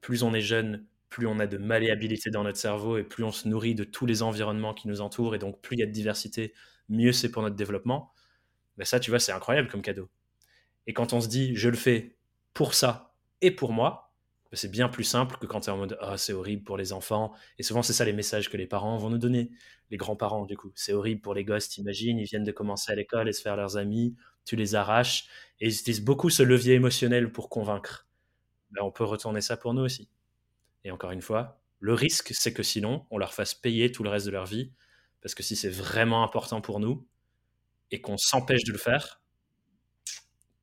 plus 0.00 0.24
on 0.24 0.34
est 0.34 0.40
jeune, 0.40 0.84
plus 1.08 1.28
on 1.28 1.38
a 1.38 1.46
de 1.46 1.56
malléabilité 1.56 2.30
dans 2.30 2.42
notre 2.42 2.58
cerveau 2.58 2.98
et 2.98 3.04
plus 3.04 3.22
on 3.22 3.30
se 3.30 3.46
nourrit 3.46 3.76
de 3.76 3.84
tous 3.84 4.06
les 4.06 4.24
environnements 4.24 4.74
qui 4.74 4.88
nous 4.88 5.00
entourent 5.00 5.36
et 5.36 5.38
donc 5.38 5.60
plus 5.60 5.76
il 5.76 5.78
y 5.78 5.82
a 5.84 5.86
de 5.86 5.92
diversité, 5.92 6.52
mieux 6.88 7.12
c'est 7.12 7.30
pour 7.30 7.42
notre 7.42 7.54
développement. 7.54 8.12
Ben 8.76 8.84
ça, 8.84 8.98
tu 8.98 9.10
vois, 9.10 9.20
c'est 9.20 9.30
incroyable 9.30 9.68
comme 9.68 9.82
cadeau. 9.82 10.10
Et 10.88 10.94
quand 10.94 11.12
on 11.12 11.20
se 11.20 11.28
dit, 11.28 11.54
je 11.54 11.68
le 11.68 11.76
fais 11.76 12.18
pour 12.54 12.74
ça 12.74 13.14
et 13.40 13.52
pour 13.52 13.72
moi, 13.72 14.12
c'est 14.52 14.68
bien 14.68 14.88
plus 14.88 15.04
simple 15.04 15.36
que 15.38 15.46
quand 15.46 15.60
tu 15.60 15.70
es 15.70 15.72
en 15.72 15.76
mode 15.76 15.96
ah, 16.00 16.18
c'est 16.18 16.32
horrible 16.32 16.64
pour 16.64 16.76
les 16.76 16.92
enfants. 16.92 17.32
Et 17.56 17.62
souvent, 17.62 17.82
c'est 17.82 17.92
ça 17.92 18.04
les 18.04 18.12
messages 18.12 18.50
que 18.50 18.56
les 18.56 18.66
parents 18.66 18.96
vont 18.96 19.10
nous 19.10 19.18
donner, 19.18 19.52
les 19.90 19.96
grands-parents, 19.96 20.44
du 20.44 20.56
coup. 20.56 20.72
C'est 20.74 20.92
horrible 20.92 21.20
pour 21.20 21.34
les 21.34 21.44
gosses, 21.44 21.68
t'imagines, 21.68 22.18
ils 22.18 22.24
viennent 22.24 22.42
de 22.42 22.50
commencer 22.50 22.90
à 22.90 22.96
l'école 22.96 23.28
et 23.28 23.32
se 23.32 23.42
faire 23.42 23.54
leurs 23.54 23.76
amis, 23.76 24.16
tu 24.44 24.56
les 24.56 24.74
arraches. 24.74 25.28
Et 25.60 25.66
ils 25.66 25.74
utilisent 25.74 26.04
beaucoup 26.04 26.30
ce 26.30 26.42
levier 26.42 26.74
émotionnel 26.74 27.30
pour 27.30 27.48
convaincre. 27.48 28.08
Ben, 28.70 28.82
on 28.82 28.90
peut 28.90 29.04
retourner 29.04 29.40
ça 29.40 29.56
pour 29.56 29.74
nous 29.74 29.82
aussi. 29.82 30.08
Et 30.84 30.90
encore 30.90 31.10
une 31.10 31.22
fois, 31.22 31.60
le 31.78 31.94
risque, 31.94 32.32
c'est 32.32 32.52
que 32.52 32.62
sinon, 32.62 33.06
on 33.10 33.18
leur 33.18 33.34
fasse 33.34 33.54
payer 33.54 33.92
tout 33.92 34.02
le 34.02 34.10
reste 34.10 34.26
de 34.26 34.30
leur 34.30 34.46
vie. 34.46 34.72
Parce 35.20 35.34
que 35.34 35.42
si 35.42 35.54
c'est 35.54 35.70
vraiment 35.70 36.24
important 36.24 36.60
pour 36.60 36.80
nous 36.80 37.06
et 37.90 38.00
qu'on 38.00 38.16
s'empêche 38.16 38.64
de 38.64 38.72
le 38.72 38.78
faire, 38.78 39.22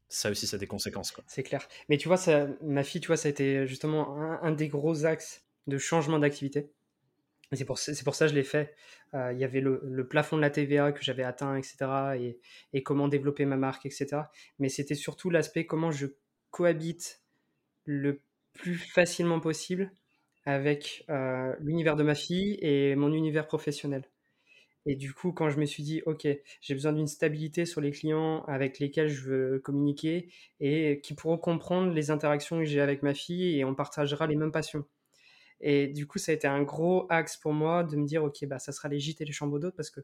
ça 0.10 0.32
aussi, 0.32 0.48
ça 0.48 0.56
a 0.56 0.60
des 0.60 0.68
conséquences. 0.68 1.14
C'est 1.28 1.44
clair. 1.44 1.68
Mais 1.88 1.98
tu 1.98 2.08
vois, 2.08 2.18
ma 2.62 2.84
fille, 2.84 3.00
tu 3.00 3.08
vois, 3.08 3.18
ça 3.18 3.28
a 3.28 3.32
été 3.32 3.68
justement 3.68 4.18
un, 4.42 4.52
des 4.52 4.68
gros 4.68 5.06
axes 5.06 5.46
de 5.68 5.78
changement 5.78 6.20
d'activité. 6.20 6.72
C'est 7.52 7.66
pour, 7.66 7.80
ça 7.80 7.94
que 7.94 8.28
je 8.28 8.36
l'ai 8.36 8.44
fait. 8.44 8.76
Euh, 9.16 9.34
il 9.34 9.40
y 9.40 9.44
avait 9.44 9.62
le, 9.62 10.08
plafond 10.08 10.38
de 10.38 10.42
la 10.42 10.52
TVA 10.52 10.92
que 10.92 11.04
j'avais 11.04 11.24
atteint, 11.24 11.56
etc. 11.56 11.78
Et, 12.20 12.40
et, 12.74 12.84
comment 12.84 13.08
développer 13.08 13.46
ma 13.46 13.58
marque, 13.58 13.88
etc. 13.88 14.22
Mais 14.60 14.70
c'était 14.70 14.96
surtout 14.96 15.32
l'aspect 15.32 15.66
comment 15.66 15.90
je 15.90 16.08
cohabite 16.52 17.24
le 17.86 18.22
plus 18.54 18.76
facilement 18.76 19.40
possible 19.40 19.92
avec 20.46 21.06
euh, 21.10 21.56
l'univers 21.60 21.96
de 21.96 22.04
ma 22.04 22.16
fille 22.16 22.58
et 22.62 22.96
mon 22.96 23.14
univers 23.14 23.48
professionnel. 23.48 24.04
Et 24.86 24.96
du 24.96 25.14
coup, 25.14 25.32
quand 25.32 25.50
je 25.50 25.60
me 25.60 25.66
suis 25.66 25.84
dit, 25.84 26.02
OK, 26.06 26.28
j'ai 26.62 26.74
besoin 26.74 26.94
d'une 26.94 27.08
stabilité 27.08 27.66
sur 27.66 27.82
les 27.82 27.92
clients 27.92 28.44
avec 28.46 28.80
lesquels 28.80 29.10
je 29.10 29.22
veux 29.22 29.60
communiquer 29.60 30.30
et 30.60 31.02
qui 31.02 31.14
pourront 31.14 31.38
comprendre 31.38 31.94
les 31.94 32.12
interactions 32.12 32.60
que 32.60 32.66
j'ai 32.66 32.82
avec 32.82 33.04
ma 33.04 33.14
fille 33.14 33.60
et 33.60 33.66
on 33.66 33.76
partagera 33.76 34.26
les 34.28 34.36
mêmes 34.36 34.52
passions. 34.52 34.86
Et 35.62 35.88
du 35.88 36.08
coup, 36.08 36.20
ça 36.20 36.32
a 36.32 36.36
été 36.36 36.48
un 36.48 36.64
gros 36.64 37.06
axe 37.10 37.38
pour 37.38 37.54
moi 37.54 37.84
de 37.84 37.96
me 37.98 38.06
dire, 38.06 38.24
OK, 38.24 38.46
bah, 38.46 38.60
ça 38.60 38.72
sera 38.72 38.88
les 38.88 39.00
gîtes 39.00 39.22
et 39.22 39.26
les 39.26 39.32
chambres 39.32 39.60
d'hôtes 39.60 39.76
parce 39.76 39.90
que 39.90 40.02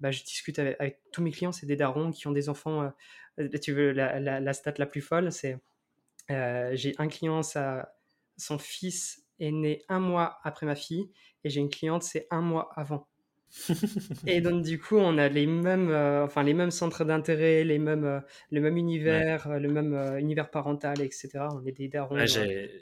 bah, 0.00 0.10
je 0.10 0.22
discute 0.22 0.58
avec, 0.58 1.00
tous 1.12 1.22
mes 1.22 1.30
clients, 1.30 1.52
c'est 1.52 1.66
des 1.66 1.76
darons 1.76 2.10
qui 2.10 2.26
ont 2.26 2.32
des 2.32 2.48
enfants. 2.48 2.92
Euh, 3.38 3.48
tu 3.60 3.72
veux 3.72 3.92
la, 3.92 4.20
la, 4.20 4.52
stat 4.52 4.74
la 4.78 4.86
plus 4.86 5.00
folle, 5.00 5.32
c'est 5.32 5.58
euh, 6.30 6.70
j'ai 6.74 6.94
un 6.98 7.08
client, 7.08 7.42
ça, 7.42 7.94
son 8.36 8.58
fils 8.58 9.24
est 9.38 9.50
né 9.50 9.82
un 9.88 10.00
mois 10.00 10.38
après 10.44 10.66
ma 10.66 10.76
fille 10.76 11.10
et 11.44 11.50
j'ai 11.50 11.60
une 11.60 11.70
cliente, 11.70 12.02
c'est 12.02 12.26
un 12.30 12.40
mois 12.40 12.70
avant 12.76 13.08
et 14.26 14.40
donc 14.40 14.62
du 14.62 14.78
coup, 14.78 14.96
on 14.96 15.18
a 15.18 15.28
les 15.28 15.46
mêmes, 15.46 15.90
euh, 15.90 16.24
enfin 16.24 16.42
les 16.42 16.54
mêmes 16.54 16.70
centres 16.70 17.04
d'intérêt, 17.04 17.64
les 17.64 17.78
mêmes, 17.78 18.04
euh, 18.04 18.20
le 18.50 18.60
même 18.60 18.78
univers, 18.78 19.46
euh, 19.46 19.58
le 19.58 19.68
même 19.68 19.94
univers 20.18 20.50
parental, 20.50 21.02
etc. 21.02 21.30
On 21.52 21.64
est 21.66 21.72
des 21.72 21.88
darons 21.88 22.16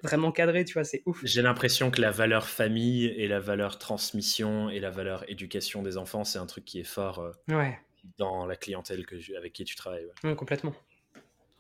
vraiment 0.02 0.30
cadrés, 0.30 0.64
tu 0.64 0.74
vois, 0.74 0.84
c'est 0.84 1.02
ouf. 1.06 1.20
J'ai 1.24 1.42
l'impression 1.42 1.90
que 1.90 2.00
la 2.00 2.12
valeur 2.12 2.46
famille 2.46 3.06
et 3.06 3.26
la 3.26 3.40
valeur 3.40 3.78
transmission 3.78 4.70
et 4.70 4.78
la 4.78 4.90
valeur 4.90 5.28
éducation 5.28 5.82
des 5.82 5.96
enfants, 5.96 6.24
c'est 6.24 6.38
un 6.38 6.46
truc 6.46 6.64
qui 6.64 6.78
est 6.80 6.84
fort 6.84 7.32
dans 8.16 8.46
la 8.46 8.56
clientèle 8.56 9.06
que 9.06 9.16
avec 9.36 9.52
qui 9.52 9.64
tu 9.64 9.74
travailles. 9.74 10.06
complètement. 10.36 10.74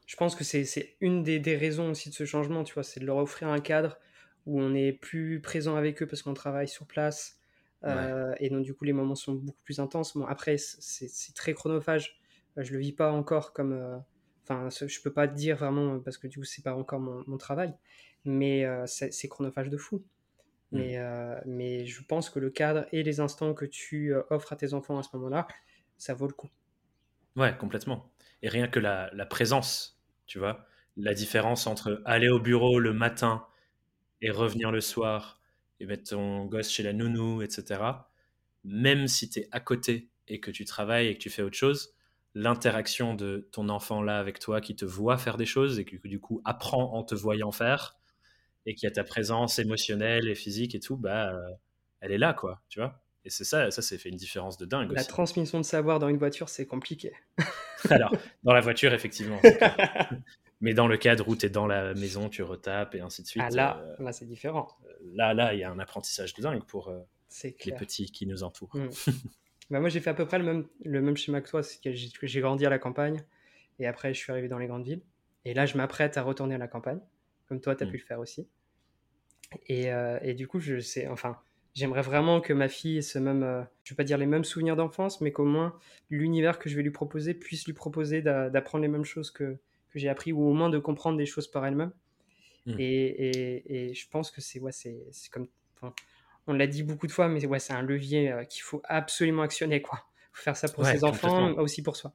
Je 0.06 0.16
pense 0.16 0.34
que 0.34 0.44
c'est 0.44 0.96
une 1.00 1.22
des, 1.22 1.38
des, 1.38 1.56
raisons 1.56 1.90
aussi 1.90 2.10
de 2.10 2.14
ce 2.14 2.24
changement, 2.24 2.64
tu 2.64 2.74
vois, 2.74 2.82
c'est 2.82 2.98
de 2.98 3.06
leur 3.06 3.16
offrir 3.16 3.48
un 3.48 3.60
cadre 3.60 3.98
où 4.46 4.60
on 4.60 4.74
est 4.74 4.92
plus 4.92 5.40
présent 5.40 5.76
avec 5.76 6.02
eux 6.02 6.06
parce 6.06 6.22
qu'on 6.22 6.34
travaille 6.34 6.66
sur 6.66 6.86
place 6.86 7.39
euh, 7.84 8.34
et 8.38 8.50
donc, 8.50 8.62
du 8.64 8.74
coup, 8.74 8.84
les 8.84 8.92
moments 8.92 9.14
sont 9.14 9.34
beaucoup 9.34 9.62
plus 9.62 9.80
intenses. 9.80 10.16
Bon, 10.16 10.26
après, 10.26 10.56
c'est 10.58 11.34
très 11.34 11.54
chronophage. 11.54 12.20
Euh, 12.58 12.64
je 12.64 12.72
le 12.72 12.78
vis 12.78 12.92
pas 12.92 13.12
encore 13.12 13.52
comme. 13.52 13.72
Euh, 13.72 13.98
enfin, 14.42 14.68
je 14.70 15.00
peux 15.00 15.12
pas 15.12 15.28
te 15.28 15.34
dire 15.34 15.56
vraiment 15.56 15.98
parce 16.00 16.18
que 16.18 16.26
du 16.26 16.38
coup, 16.38 16.44
c'est 16.44 16.62
pas 16.62 16.74
encore 16.74 17.00
mon, 17.00 17.36
travail. 17.38 17.74
Mais 18.24 18.66
c'est 18.86 19.28
chronophage 19.28 19.70
de 19.70 19.76
fou. 19.76 20.04
Mmh. 20.72 20.78
Mais, 20.78 20.98
mais 21.46 21.86
je 21.86 22.02
pense 22.02 22.30
que 22.30 22.38
le 22.38 22.50
cadre 22.50 22.86
et 22.92 23.02
les 23.02 23.20
instants 23.20 23.54
que 23.54 23.64
tu 23.64 24.14
offres 24.28 24.52
à 24.52 24.56
tes 24.56 24.74
enfants 24.74 24.98
à 24.98 25.02
ce 25.02 25.08
moment-là, 25.14 25.48
ça 25.96 26.14
vaut 26.14 26.26
le 26.26 26.32
coup. 26.32 26.50
Ouais, 27.36 27.56
complètement. 27.56 28.10
Et 28.42 28.48
rien 28.48 28.68
que 28.68 28.80
la, 28.80 29.10
la, 29.14 29.24
présence, 29.24 30.00
tu 30.26 30.38
vois, 30.38 30.66
la 30.96 31.14
différence 31.14 31.66
entre 31.66 32.02
aller 32.04 32.28
au 32.28 32.40
bureau 32.40 32.78
le 32.78 32.92
matin 32.92 33.46
et 34.20 34.30
revenir 34.30 34.70
le 34.70 34.80
soir, 34.80 35.39
et 35.80 35.86
mettre 35.86 36.10
ton 36.10 36.44
gosse 36.46 36.70
chez 36.70 36.82
la 36.82 36.92
nounou, 36.92 37.42
etc. 37.42 37.82
Même 38.64 39.08
si 39.08 39.28
tu 39.28 39.40
es 39.40 39.48
à 39.50 39.60
côté 39.60 40.10
et 40.28 40.40
que 40.40 40.50
tu 40.50 40.64
travailles 40.64 41.08
et 41.08 41.14
que 41.14 41.20
tu 41.20 41.30
fais 41.30 41.42
autre 41.42 41.56
chose, 41.56 41.94
l'interaction 42.34 43.14
de 43.14 43.48
ton 43.52 43.68
enfant 43.68 44.02
là 44.02 44.18
avec 44.18 44.38
toi 44.38 44.60
qui 44.60 44.76
te 44.76 44.84
voit 44.84 45.18
faire 45.18 45.36
des 45.36 45.46
choses 45.46 45.78
et 45.78 45.84
qui 45.84 45.98
du 46.04 46.20
coup 46.20 46.40
apprend 46.44 46.94
en 46.94 47.02
te 47.02 47.14
voyant 47.14 47.50
faire 47.50 47.96
et 48.66 48.74
qui 48.74 48.86
a 48.86 48.90
ta 48.90 49.04
présence 49.04 49.58
émotionnelle 49.58 50.28
et 50.28 50.34
physique 50.34 50.74
et 50.74 50.80
tout, 50.80 50.96
bah, 50.96 51.32
euh, 51.32 51.40
elle 52.00 52.12
est 52.12 52.18
là, 52.18 52.34
quoi, 52.34 52.60
tu 52.68 52.78
vois. 52.78 53.02
Et 53.24 53.30
c'est 53.30 53.44
ça, 53.44 53.70
ça, 53.70 53.82
c'est 53.82 53.98
fait 53.98 54.08
une 54.08 54.16
différence 54.16 54.56
de 54.56 54.64
dingue. 54.64 54.92
La 54.92 55.04
transmission 55.04 55.58
de 55.58 55.64
savoir 55.64 55.98
dans 55.98 56.08
une 56.08 56.16
voiture, 56.16 56.48
c'est 56.48 56.66
compliqué. 56.66 57.12
Alors, 57.90 58.12
dans 58.42 58.52
la 58.52 58.60
voiture, 58.60 58.94
effectivement. 58.94 59.40
Mais 60.60 60.74
dans 60.74 60.86
le 60.86 60.96
cadre 60.96 61.28
où 61.28 61.36
tu 61.36 61.46
es 61.46 61.48
dans 61.48 61.66
la 61.66 61.94
maison, 61.94 62.28
tu 62.28 62.42
retapes 62.42 62.94
et 62.94 63.00
ainsi 63.00 63.22
de 63.22 63.26
suite. 63.26 63.42
Ah 63.46 63.50
là, 63.50 63.82
euh, 63.82 64.04
là 64.04 64.12
c'est 64.12 64.26
différent. 64.26 64.68
Euh, 64.84 64.92
là, 65.14 65.32
là, 65.32 65.54
il 65.54 65.60
y 65.60 65.64
a 65.64 65.70
un 65.70 65.78
apprentissage 65.78 66.34
de 66.34 66.42
dingue 66.42 66.64
pour 66.64 66.88
euh, 66.88 67.00
les 67.44 67.72
petits 67.72 68.10
qui 68.10 68.26
nous 68.26 68.42
entourent. 68.42 68.76
Mm. 68.76 68.88
bah 69.70 69.80
moi, 69.80 69.88
j'ai 69.88 70.00
fait 70.00 70.10
à 70.10 70.14
peu 70.14 70.26
près 70.26 70.38
le 70.38 70.44
même, 70.44 70.66
le 70.84 71.00
même 71.00 71.16
schéma 71.16 71.40
que 71.40 71.48
toi. 71.48 71.62
C'est 71.62 71.80
que 71.80 72.26
j'ai 72.26 72.40
grandi 72.40 72.66
à 72.66 72.70
la 72.70 72.78
campagne 72.78 73.22
et 73.78 73.86
après, 73.86 74.12
je 74.12 74.18
suis 74.18 74.30
arrivé 74.30 74.48
dans 74.48 74.58
les 74.58 74.66
grandes 74.66 74.84
villes. 74.84 75.02
Et 75.46 75.54
là, 75.54 75.64
je 75.64 75.76
m'apprête 75.76 76.18
à 76.18 76.22
retourner 76.22 76.56
à 76.56 76.58
la 76.58 76.68
campagne, 76.68 77.00
comme 77.48 77.60
toi, 77.60 77.74
tu 77.74 77.84
as 77.84 77.86
mm. 77.86 77.90
pu 77.90 77.96
le 77.96 78.04
faire 78.04 78.20
aussi. 78.20 78.46
Et, 79.66 79.88
et, 80.22 80.34
du 80.34 80.46
coup, 80.46 80.60
je 80.60 80.78
sais, 80.78 81.08
enfin, 81.08 81.36
j'aimerais 81.74 82.02
vraiment 82.02 82.40
que 82.40 82.52
ma 82.52 82.68
fille 82.68 82.98
ait 82.98 83.02
ce 83.02 83.18
même, 83.18 83.42
euh, 83.42 83.62
je 83.84 83.92
vais 83.92 83.96
pas 83.96 84.04
dire 84.04 84.18
les 84.18 84.26
mêmes 84.26 84.44
souvenirs 84.44 84.76
d'enfance, 84.76 85.20
mais 85.20 85.32
qu'au 85.32 85.44
moins 85.44 85.78
l'univers 86.10 86.58
que 86.58 86.68
je 86.68 86.76
vais 86.76 86.82
lui 86.82 86.90
proposer 86.90 87.34
puisse 87.34 87.66
lui 87.66 87.72
proposer 87.72 88.22
d'apprendre 88.22 88.82
les 88.82 88.88
mêmes 88.88 89.04
choses 89.04 89.30
que, 89.30 89.58
que 89.90 89.98
j'ai 89.98 90.08
appris 90.08 90.32
ou 90.32 90.42
au 90.42 90.52
moins 90.52 90.70
de 90.70 90.78
comprendre 90.78 91.18
des 91.18 91.26
choses 91.26 91.50
par 91.50 91.66
elle-même. 91.66 91.92
Hmm. 92.66 92.76
Et, 92.78 93.88
et, 93.88 93.94
je 93.94 94.08
pense 94.08 94.30
que 94.30 94.40
c'est 94.40 94.60
ouais, 94.60 94.72
c'est 94.72 95.02
comme, 95.30 95.48
on 96.46 96.52
l'a 96.52 96.66
dit 96.66 96.82
beaucoup 96.82 97.06
de 97.06 97.12
fois, 97.12 97.28
mais 97.28 97.44
ouais, 97.46 97.58
c'est 97.58 97.72
un 97.72 97.82
levier 97.82 98.30
euh, 98.30 98.44
qu'il 98.44 98.62
faut 98.62 98.82
absolument 98.84 99.42
actionner 99.42 99.82
quoi. 99.82 100.04
Faut 100.32 100.42
faire 100.42 100.56
ça 100.56 100.68
pour 100.68 100.86
ses 100.86 101.04
enfants, 101.04 101.52
aussi 101.54 101.82
pour 101.82 101.96
soi. 101.96 102.14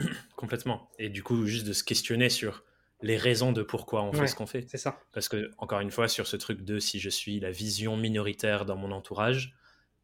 Complètement. 0.36 0.90
Et 0.98 1.08
du 1.08 1.22
coup, 1.22 1.46
juste 1.46 1.66
de 1.66 1.72
se 1.72 1.82
questionner 1.82 2.28
sur 2.28 2.64
les 3.00 3.16
raisons 3.16 3.52
de 3.52 3.62
pourquoi 3.62 4.02
on 4.02 4.12
fait 4.12 4.26
ce 4.26 4.34
qu'on 4.34 4.46
fait. 4.46 4.68
C'est 4.68 4.76
ça. 4.76 5.00
Parce 5.12 5.28
que, 5.28 5.50
encore 5.56 5.80
une 5.80 5.90
fois, 5.90 6.08
sur 6.08 6.26
ce 6.26 6.36
truc 6.36 6.62
de 6.62 6.78
si 6.78 6.98
je 6.98 7.08
suis 7.08 7.40
la 7.40 7.50
vision 7.50 7.96
minoritaire 7.96 8.64
dans 8.64 8.76
mon 8.76 8.90
entourage, 8.90 9.54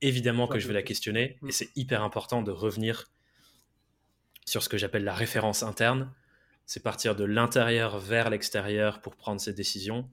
évidemment 0.01 0.47
que 0.47 0.59
je 0.59 0.69
vais 0.69 0.75
la 0.75 0.83
questionner. 0.83 1.38
Et 1.43 1.47
mm. 1.47 1.51
c'est 1.51 1.71
hyper 1.77 2.03
important 2.03 2.43
de 2.43 2.51
revenir 2.51 3.11
sur 4.47 4.62
ce 4.62 4.69
que 4.69 4.79
j'appelle 4.79 5.05
la 5.05 5.14
référence 5.14 5.62
interne. 5.62 6.12
C'est 6.66 6.83
partir 6.83 7.14
de 7.14 7.24
l'intérieur 7.24 7.98
vers 7.98 8.31
l'extérieur 8.31 9.00
pour 9.00 9.16
prendre 9.16 9.40
ses 9.40 9.53
décisions, 9.53 10.11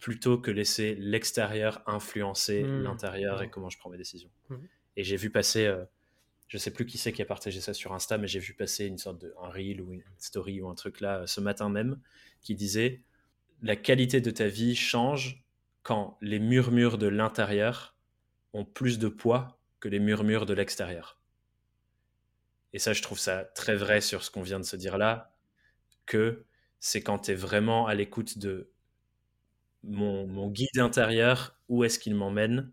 plutôt 0.00 0.38
que 0.38 0.50
laisser 0.50 0.94
l'extérieur 0.96 1.82
influencer 1.86 2.62
mm. 2.62 2.82
l'intérieur 2.82 3.42
et 3.42 3.50
comment 3.50 3.70
je 3.70 3.78
prends 3.78 3.90
mes 3.90 3.96
décisions. 3.96 4.30
Mm. 4.50 4.56
Et 4.96 5.04
j'ai 5.04 5.16
vu 5.16 5.30
passer 5.30 5.66
euh, 5.66 5.84
je 6.48 6.58
sais 6.58 6.70
plus 6.70 6.86
qui 6.86 6.98
c'est 6.98 7.12
qui 7.12 7.22
a 7.22 7.26
partagé 7.26 7.60
ça 7.60 7.74
sur 7.74 7.92
Insta, 7.92 8.18
mais 8.18 8.28
j'ai 8.28 8.38
vu 8.38 8.54
passer 8.54 8.86
une 8.86 8.98
sorte 8.98 9.20
de 9.20 9.34
un 9.42 9.48
reel 9.48 9.80
ou 9.80 9.92
une 9.92 10.02
story 10.18 10.60
ou 10.60 10.68
un 10.68 10.74
truc 10.74 11.00
là 11.00 11.20
euh, 11.20 11.26
ce 11.26 11.40
matin 11.40 11.68
même 11.68 11.98
qui 12.40 12.54
disait 12.54 13.02
la 13.62 13.76
qualité 13.76 14.20
de 14.20 14.30
ta 14.30 14.46
vie 14.48 14.76
change 14.76 15.44
quand 15.82 16.18
les 16.20 16.38
murmures 16.38 16.98
de 16.98 17.06
l'intérieur 17.06 17.96
ont 18.52 18.64
plus 18.64 18.98
de 18.98 19.08
poids 19.08 19.58
que 19.80 19.88
les 19.88 19.98
murmures 19.98 20.46
de 20.46 20.54
l'extérieur. 20.54 21.20
Et 22.72 22.78
ça, 22.78 22.92
je 22.92 23.02
trouve 23.02 23.18
ça 23.18 23.44
très 23.44 23.76
vrai 23.76 24.00
sur 24.00 24.24
ce 24.24 24.30
qu'on 24.30 24.42
vient 24.42 24.58
de 24.58 24.64
se 24.64 24.76
dire 24.76 24.98
là, 24.98 25.35
que 26.06 26.44
c'est 26.80 27.02
quand 27.02 27.18
tu 27.20 27.32
es 27.32 27.34
vraiment 27.34 27.86
à 27.86 27.94
l'écoute 27.94 28.38
de 28.38 28.70
mon, 29.82 30.48
guide 30.50 30.78
intérieur, 30.78 31.58
où 31.68 31.84
est-ce 31.84 31.98
qu'il 31.98 32.14
m'emmène, 32.14 32.72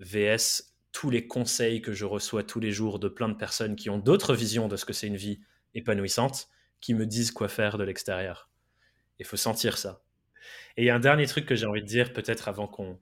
VS 0.00 0.74
tous 0.92 1.10
les 1.10 1.26
conseils 1.26 1.82
que 1.82 1.92
je 1.92 2.04
reçois 2.04 2.44
tous 2.44 2.60
les 2.60 2.70
jours 2.70 2.98
de 2.98 3.08
plein 3.08 3.28
de 3.28 3.34
personnes 3.34 3.74
qui 3.74 3.90
ont 3.90 3.98
d'autres 3.98 4.34
visions 4.34 4.68
de 4.68 4.76
ce 4.76 4.84
que 4.84 4.92
c'est 4.92 5.06
une 5.06 5.16
vie 5.16 5.40
épanouissante, 5.74 6.48
qui 6.80 6.94
me 6.94 7.06
disent 7.06 7.32
quoi 7.32 7.48
faire 7.48 7.78
de 7.78 7.84
l'extérieur. 7.84 8.50
Il 9.18 9.26
faut 9.26 9.36
sentir 9.36 9.78
ça. 9.78 10.02
Et 10.76 10.82
il 10.82 10.86
y 10.86 10.90
a 10.90 10.94
un 10.94 11.00
dernier 11.00 11.26
truc 11.26 11.46
que 11.46 11.54
j'ai 11.54 11.66
envie 11.66 11.82
de 11.82 11.86
dire, 11.86 12.12
peut-être 12.12 12.48
avant 12.48 12.68
qu'on 12.68 12.98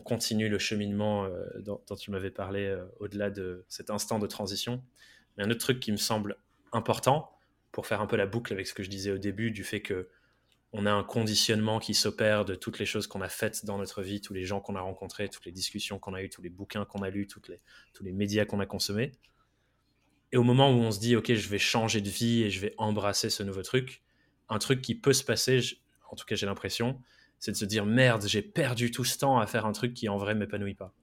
continue 0.00 0.48
le 0.48 0.58
cheminement 0.58 1.24
euh, 1.24 1.44
dont, 1.60 1.80
tu 1.96 2.10
m'avais 2.10 2.30
parlé 2.30 2.66
euh, 2.66 2.84
au-delà 2.98 3.30
de 3.30 3.64
cet 3.68 3.90
instant 3.90 4.18
de 4.18 4.26
transition. 4.26 4.82
Mais 5.36 5.44
un 5.44 5.50
autre 5.50 5.60
truc 5.60 5.80
qui 5.80 5.92
me 5.92 5.96
semble 5.96 6.36
important, 6.72 7.33
pour 7.74 7.88
faire 7.88 8.00
un 8.00 8.06
peu 8.06 8.14
la 8.14 8.26
boucle 8.26 8.52
avec 8.52 8.68
ce 8.68 8.72
que 8.72 8.84
je 8.84 8.88
disais 8.88 9.10
au 9.10 9.18
début, 9.18 9.50
du 9.50 9.64
fait 9.64 9.82
que 9.82 10.08
on 10.72 10.86
a 10.86 10.92
un 10.92 11.02
conditionnement 11.02 11.80
qui 11.80 11.92
s'opère 11.92 12.44
de 12.44 12.54
toutes 12.54 12.78
les 12.78 12.86
choses 12.86 13.08
qu'on 13.08 13.20
a 13.20 13.28
faites 13.28 13.64
dans 13.64 13.78
notre 13.78 14.00
vie, 14.00 14.20
tous 14.20 14.32
les 14.32 14.44
gens 14.44 14.60
qu'on 14.60 14.76
a 14.76 14.80
rencontrés, 14.80 15.28
toutes 15.28 15.44
les 15.44 15.52
discussions 15.52 15.98
qu'on 15.98 16.14
a 16.14 16.22
eues, 16.22 16.30
tous 16.30 16.42
les 16.42 16.50
bouquins 16.50 16.84
qu'on 16.84 17.02
a 17.02 17.10
lus, 17.10 17.28
les, 17.48 17.60
tous 17.92 18.04
les 18.04 18.12
médias 18.12 18.44
qu'on 18.44 18.60
a 18.60 18.66
consommés. 18.66 19.12
Et 20.30 20.36
au 20.36 20.44
moment 20.44 20.70
où 20.70 20.76
on 20.76 20.92
se 20.92 21.00
dit, 21.00 21.16
OK, 21.16 21.32
je 21.32 21.48
vais 21.48 21.58
changer 21.58 22.00
de 22.00 22.08
vie 22.08 22.44
et 22.44 22.50
je 22.50 22.60
vais 22.60 22.74
embrasser 22.78 23.28
ce 23.28 23.42
nouveau 23.42 23.62
truc, 23.62 24.02
un 24.48 24.58
truc 24.58 24.80
qui 24.80 24.94
peut 24.94 25.12
se 25.12 25.24
passer, 25.24 25.60
en 26.10 26.16
tout 26.16 26.24
cas 26.24 26.36
j'ai 26.36 26.46
l'impression, 26.46 27.00
c'est 27.40 27.52
de 27.52 27.56
se 27.56 27.64
dire, 27.64 27.86
merde, 27.86 28.24
j'ai 28.26 28.42
perdu 28.42 28.92
tout 28.92 29.04
ce 29.04 29.18
temps 29.18 29.38
à 29.38 29.46
faire 29.48 29.66
un 29.66 29.72
truc 29.72 29.94
qui 29.94 30.08
en 30.08 30.16
vrai 30.16 30.36
m'épanouit 30.36 30.74
pas. 30.74 30.94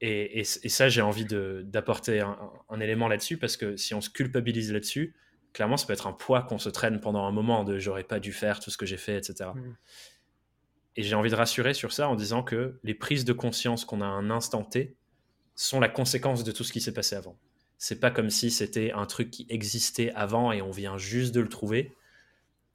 Et, 0.00 0.44
ça, 0.44 0.88
j'ai 0.88 1.00
envie 1.00 1.26
d'apporter 1.26 2.20
un 2.20 2.80
élément 2.80 3.08
là-dessus, 3.08 3.36
parce 3.36 3.56
que 3.56 3.76
si 3.76 3.94
on 3.94 4.00
se 4.00 4.10
culpabilise 4.10 4.72
là-dessus, 4.72 5.16
clairement, 5.58 5.76
ça 5.76 5.88
peut 5.88 5.92
être 5.92 6.06
un 6.06 6.12
poids 6.12 6.42
qu'on 6.42 6.60
se 6.60 6.68
traîne 6.68 7.00
pendant 7.00 7.24
un 7.26 7.32
moment 7.32 7.64
de 7.64 7.80
j'aurais 7.80 8.04
pas 8.04 8.20
dû 8.20 8.32
faire 8.32 8.60
tout 8.60 8.70
ce 8.70 8.76
que 8.76 8.86
j'ai 8.86 8.96
fait, 8.96 9.16
etc. 9.16 9.50
Mm. 9.52 9.74
Et 10.94 11.02
j'ai 11.02 11.16
envie 11.16 11.30
de 11.30 11.34
rassurer 11.34 11.74
sur 11.74 11.92
ça 11.92 12.08
en 12.08 12.14
disant 12.14 12.44
que 12.44 12.78
les 12.84 12.94
prises 12.94 13.24
de 13.24 13.32
conscience 13.32 13.84
qu'on 13.84 14.00
a 14.00 14.04
à 14.04 14.08
un 14.08 14.30
instant 14.30 14.62
T 14.62 14.94
sont 15.56 15.80
la 15.80 15.88
conséquence 15.88 16.44
de 16.44 16.52
tout 16.52 16.62
ce 16.62 16.72
qui 16.72 16.80
s'est 16.80 16.94
passé 16.94 17.16
avant. 17.16 17.36
C'est 17.76 17.98
pas 17.98 18.12
comme 18.12 18.30
si 18.30 18.52
c'était 18.52 18.92
un 18.92 19.04
truc 19.04 19.32
qui 19.32 19.46
existait 19.48 20.12
avant 20.12 20.52
et 20.52 20.62
on 20.62 20.70
vient 20.70 20.96
juste 20.96 21.34
de 21.34 21.40
le 21.40 21.48
trouver. 21.48 21.92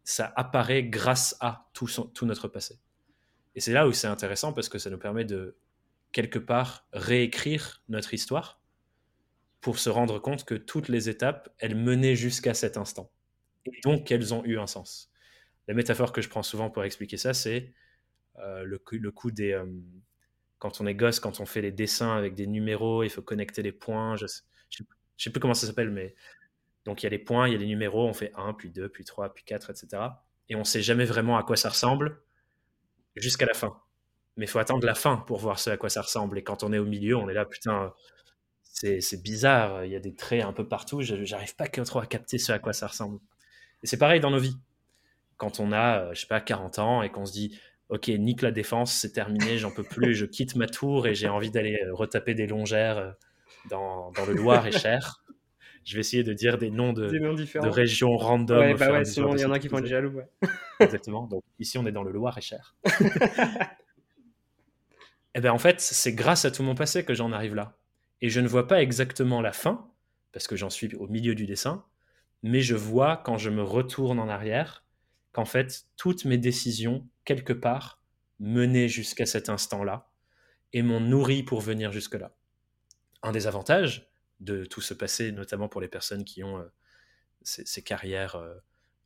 Ça 0.03 0.33
apparaît 0.35 0.83
grâce 0.83 1.37
à 1.39 1.69
tout, 1.71 1.87
tout 2.13 2.25
notre 2.25 2.49
passé. 2.49 2.79
Et 3.55 3.61
c'est 3.61 3.71
là 3.71 3.87
où 3.87 3.93
c'est 3.93 4.07
intéressant 4.07 4.51
parce 4.51 4.67
que 4.67 4.77
ça 4.77 4.89
nous 4.89 4.99
permet 4.99 5.23
de, 5.23 5.55
quelque 6.11 6.39
part, 6.39 6.85
réécrire 6.91 7.81
notre 7.87 8.13
histoire 8.13 8.59
pour 9.63 9.79
se 9.79 9.89
rendre 9.89 10.19
compte 10.19 10.43
que 10.43 10.55
toutes 10.55 10.89
les 10.89 11.07
étapes, 11.07 11.49
elles 11.57 11.75
menaient 11.75 12.17
jusqu'à 12.17 12.53
cet 12.53 12.75
instant. 12.75 13.09
Et 13.65 13.79
donc, 13.83 14.11
elles 14.11 14.33
ont 14.33 14.43
eu 14.43 14.59
un 14.59 14.67
sens. 14.67 15.09
La 15.69 15.73
métaphore 15.73 16.11
que 16.11 16.21
je 16.21 16.27
prends 16.27 16.43
souvent 16.43 16.69
pour 16.69 16.83
expliquer 16.83 17.15
ça, 17.15 17.33
c'est 17.33 17.73
euh, 18.39 18.65
le, 18.65 18.77
coup 18.77 19.31
des... 19.31 19.53
Euh, 19.53 19.65
quand 20.59 20.81
on 20.81 20.85
est 20.85 20.93
gosse, 20.93 21.21
quand 21.21 21.39
on 21.39 21.45
fait 21.45 21.61
les 21.61 21.71
dessins 21.71 22.13
avec 22.13 22.35
des 22.35 22.45
numéros, 22.45 23.03
il 23.03 23.09
faut 23.09 23.21
connecter 23.21 23.61
les 23.61 23.71
points. 23.71 24.17
Je 24.17 24.25
ne 24.25 24.85
sais, 25.17 25.29
plus 25.29 25.39
comment 25.39 25.53
ça 25.53 25.65
s'appelle, 25.65 25.91
mais... 25.91 26.13
Donc, 26.83 27.01
il 27.01 27.05
y 27.05 27.07
a 27.07 27.09
les 27.09 27.19
points, 27.19 27.47
il 27.47 27.53
y 27.53 27.55
a 27.55 27.59
les 27.59 27.65
numéros, 27.65 28.05
on 28.05 28.13
fait 28.13 28.33
1, 28.35 28.53
puis 28.55 28.69
2, 28.69 28.89
puis 28.89 29.05
3, 29.05 29.33
puis 29.33 29.45
4, 29.45 29.69
etc. 29.69 30.03
Et 30.49 30.55
on 30.55 30.59
ne 30.59 30.63
sait 30.65 30.81
jamais 30.81 31.05
vraiment 31.05 31.37
à 31.37 31.43
quoi 31.43 31.55
ça 31.55 31.69
ressemble 31.69 32.21
jusqu'à 33.15 33.45
la 33.45 33.53
fin. 33.53 33.81
Mais 34.35 34.43
il 34.43 34.49
faut 34.49 34.59
attendre 34.59 34.85
la 34.85 34.95
fin 34.95 35.15
pour 35.15 35.39
voir 35.39 35.57
ce 35.57 35.69
à 35.69 35.77
quoi 35.77 35.89
ça 35.89 36.01
ressemble. 36.01 36.37
Et 36.37 36.43
quand 36.43 36.63
on 36.63 36.73
est 36.73 36.79
au 36.79 36.85
milieu, 36.85 37.15
on 37.15 37.29
est 37.29 37.33
là, 37.33 37.45
putain, 37.45 37.93
c'est 38.73 39.21
bizarre, 39.21 39.85
il 39.85 39.91
y 39.91 39.95
a 39.95 39.99
des 39.99 40.15
traits 40.15 40.43
un 40.43 40.51
peu 40.51 40.67
partout, 40.67 41.01
j'arrive 41.01 41.55
pas 41.55 41.67
trop 41.67 41.99
à 41.99 42.05
capter 42.05 42.37
ce 42.37 42.51
à 42.51 42.59
quoi 42.59 42.73
ça 42.73 42.87
ressemble. 42.87 43.19
Et 43.83 43.87
c'est 43.87 43.97
pareil 43.97 44.19
dans 44.19 44.31
nos 44.31 44.39
vies. 44.39 44.57
Quand 45.37 45.59
on 45.59 45.71
a, 45.71 45.99
euh, 45.99 46.13
je 46.13 46.21
sais 46.21 46.27
pas, 46.27 46.41
40 46.41 46.79
ans 46.79 47.03
et 47.03 47.09
qu'on 47.09 47.25
se 47.25 47.33
dit, 47.33 47.59
ok, 47.89 48.07
nique 48.07 48.41
la 48.41 48.51
défense, 48.51 48.93
c'est 48.93 49.11
terminé, 49.11 49.57
j'en 49.57 49.71
peux 49.71 49.83
plus, 49.83 50.15
je 50.15 50.25
quitte 50.25 50.55
ma 50.55 50.67
tour 50.67 51.05
et 51.05 51.15
j'ai 51.15 51.27
envie 51.27 51.51
d'aller 51.51 51.79
euh, 51.83 51.93
retaper 51.93 52.33
des 52.33 52.47
longères 52.47 52.97
euh, 52.97 53.11
dans, 53.69 54.11
dans 54.11 54.25
le 54.25 54.33
Loir 54.33 54.65
et 54.65 54.71
Cher. 54.71 55.23
Je 55.85 55.95
vais 55.95 55.99
essayer 55.99 56.23
de 56.23 56.33
dire 56.33 56.57
des 56.57 56.71
noms 56.71 56.93
de, 56.93 57.09
de 57.09 57.67
régions 57.67 58.15
random. 58.15 58.57
Ouais, 58.57 58.73
bah 58.73 58.91
ouais, 58.91 59.05
sinon 59.05 59.35
il 59.35 59.41
y 59.41 59.45
en 59.45 59.51
a 59.51 59.59
qui 59.59 59.67
vont 59.67 59.79
être 59.79 59.85
jaloux. 59.85 60.21
Exactement. 60.79 61.27
Donc 61.27 61.43
ici, 61.59 61.77
on 61.77 61.85
est 61.85 61.91
dans 61.91 62.03
le 62.03 62.11
Loir 62.11 62.37
et 62.37 62.41
Cher. 62.41 62.73
et 62.85 62.89
eh 65.35 65.41
ben 65.41 65.51
en 65.51 65.57
fait, 65.57 65.81
c'est 65.81 66.13
grâce 66.13 66.45
à 66.45 66.51
tout 66.51 66.63
mon 66.63 66.75
passé 66.75 67.03
que 67.03 67.13
j'en 67.13 67.33
arrive 67.33 67.53
là 67.53 67.75
et 68.23 68.29
je 68.29 68.39
ne 68.39 68.47
vois 68.47 68.69
pas 68.69 68.81
exactement 68.81 69.41
la 69.41 69.51
fin, 69.51 69.91
parce 70.31 70.47
que 70.47 70.55
j'en 70.55 70.69
suis 70.69 70.95
au 70.95 71.09
milieu 71.09 71.35
du 71.35 71.45
dessin, 71.45 71.85
mais 72.41 72.61
je 72.61 72.73
vois 72.73 73.17
quand 73.17 73.37
je 73.37 73.49
me 73.49 73.61
retourne 73.61 74.17
en 74.17 74.29
arrière 74.29 74.85
qu'en 75.33 75.43
fait, 75.43 75.87
toutes 75.97 76.23
mes 76.23 76.37
décisions, 76.37 77.05
quelque 77.25 77.51
part, 77.51 78.01
menaient 78.39 78.87
jusqu'à 78.87 79.25
cet 79.25 79.49
instant-là 79.49 80.09
et 80.71 80.83
m'ont 80.83 81.01
nourri 81.01 81.43
pour 81.43 81.59
venir 81.59 81.91
jusque-là. 81.91 82.33
Un 83.23 83.33
des 83.33 83.45
avantages 83.45 84.09
de 84.39 84.63
tout 84.63 84.79
ce 84.79 84.93
passé, 84.93 85.33
notamment 85.33 85.67
pour 85.67 85.81
les 85.81 85.89
personnes 85.89 86.23
qui 86.23 86.45
ont 86.45 86.59
euh, 86.59 86.71
ces, 87.41 87.83
carrières 87.83 88.37
euh, 88.37 88.55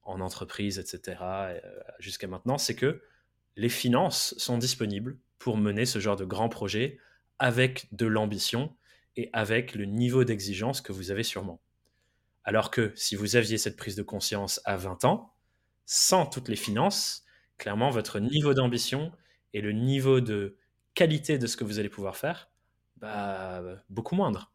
en 0.03 0.21
entreprise, 0.21 0.77
etc., 0.77 1.17
euh, 1.23 1.59
jusqu'à 1.97 2.27
maintenant, 2.27 2.59
c'est 2.59 2.75
que 2.75 3.01
les 3.55 3.69
finances 3.69 4.35
sont 4.37 4.59
disponibles 4.59 5.17
pour 5.39 5.57
mener 5.57 5.87
ce 5.87 5.97
genre 5.97 6.17
de 6.17 6.25
grands 6.25 6.49
projets 6.49 6.99
avec 7.39 7.87
de 7.91 8.05
l'ambition 8.05 8.75
et 9.17 9.29
avec 9.33 9.75
le 9.75 9.85
niveau 9.85 10.23
d'exigence 10.23 10.79
que 10.79 10.93
vous 10.93 11.11
avez 11.11 11.23
sûrement. 11.23 11.59
Alors 12.45 12.71
que 12.71 12.93
si 12.95 13.15
vous 13.15 13.35
aviez 13.35 13.57
cette 13.57 13.75
prise 13.75 13.95
de 13.95 14.03
conscience 14.03 14.61
à 14.63 14.77
20 14.77 15.03
ans, 15.03 15.33
sans 15.85 16.25
toutes 16.25 16.47
les 16.47 16.55
finances, 16.55 17.25
clairement, 17.57 17.89
votre 17.89 18.19
niveau 18.19 18.53
d'ambition 18.53 19.11
et 19.53 19.59
le 19.59 19.73
niveau 19.73 20.21
de 20.21 20.55
qualité 20.93 21.37
de 21.37 21.47
ce 21.47 21.57
que 21.57 21.65
vous 21.65 21.79
allez 21.79 21.89
pouvoir 21.89 22.15
faire, 22.15 22.49
bah, 22.97 23.61
beaucoup 23.89 24.15
moindre. 24.15 24.53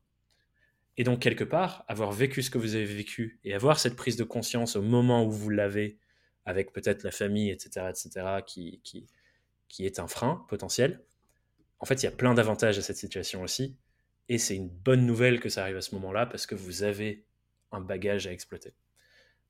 Et 0.97 1.05
donc, 1.05 1.21
quelque 1.21 1.45
part, 1.45 1.85
avoir 1.89 2.13
vécu 2.13 2.43
ce 2.43 2.51
que 2.51 2.59
vous 2.59 2.75
avez 2.75 2.85
vécu 2.85 3.41
et 3.45 3.55
avoir 3.55 3.79
cette 3.79 3.97
prise 3.97 4.17
de 4.17 4.25
conscience 4.25 4.77
au 4.77 4.83
moment 4.83 5.25
où 5.25 5.31
vous 5.31 5.51
l'avez, 5.51 5.99
avec 6.45 6.73
peut-être 6.73 7.03
la 7.03 7.11
famille, 7.11 7.51
etc., 7.51 7.87
etc., 7.89 8.27
qui, 8.47 8.81
qui, 8.85 9.07
qui 9.69 9.87
est 9.87 9.99
un 9.99 10.07
frein 10.07 10.45
potentiel, 10.49 11.03
en 11.81 11.85
fait, 11.85 12.03
il 12.03 12.05
y 12.05 12.09
a 12.09 12.13
plein 12.13 12.35
d'avantages 12.35 12.79
à 12.79 12.83
cette 12.83 12.97
situation 12.97 13.43
aussi. 13.43 13.77
Et 14.29 14.39
c'est 14.39 14.57
une 14.57 14.69
bonne 14.69 15.07
nouvelle 15.07 15.41
que 15.41 15.49
ça 15.49 15.63
arrive 15.63 15.77
à 15.77 15.83
ce 15.83 15.95
moment-là 15.95 16.27
parce 16.27 16.47
que 16.47 16.55
vous 16.55 16.83
avez 16.83 17.25
un 17.73 17.81
bagage 17.81 18.27
à 18.27 18.33
exploiter. 18.33 18.75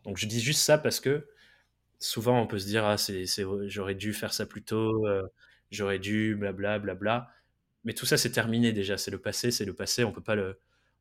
Donc 0.04 0.16
je 0.16 0.26
dis 0.26 0.40
juste 0.40 0.60
ça 0.60 0.78
parce 0.78 1.00
que 1.00 1.28
souvent 1.98 2.40
on 2.40 2.46
peut 2.46 2.58
se 2.58 2.66
dire 2.66 2.84
ah 2.84 2.98
c'est, 2.98 3.24
j'aurais 3.66 3.94
dû 3.94 4.12
faire 4.12 4.32
ça 4.32 4.46
plus 4.46 4.62
tôt, 4.62 5.06
euh, 5.06 5.22
j'aurais 5.70 5.98
dû 5.98 6.36
blabla 6.36 6.78
blabla. 6.78 7.28
Mais 7.84 7.94
tout 7.94 8.06
ça 8.06 8.16
c'est 8.16 8.32
terminé 8.32 8.72
déjà, 8.72 8.98
c'est 8.98 9.10
le 9.10 9.20
passé, 9.20 9.50
c'est 9.50 9.64
le 9.64 9.74
passé, 9.74 10.04
on 10.04 10.12
peut 10.12 10.22
pas 10.22 10.34
le 10.34 10.54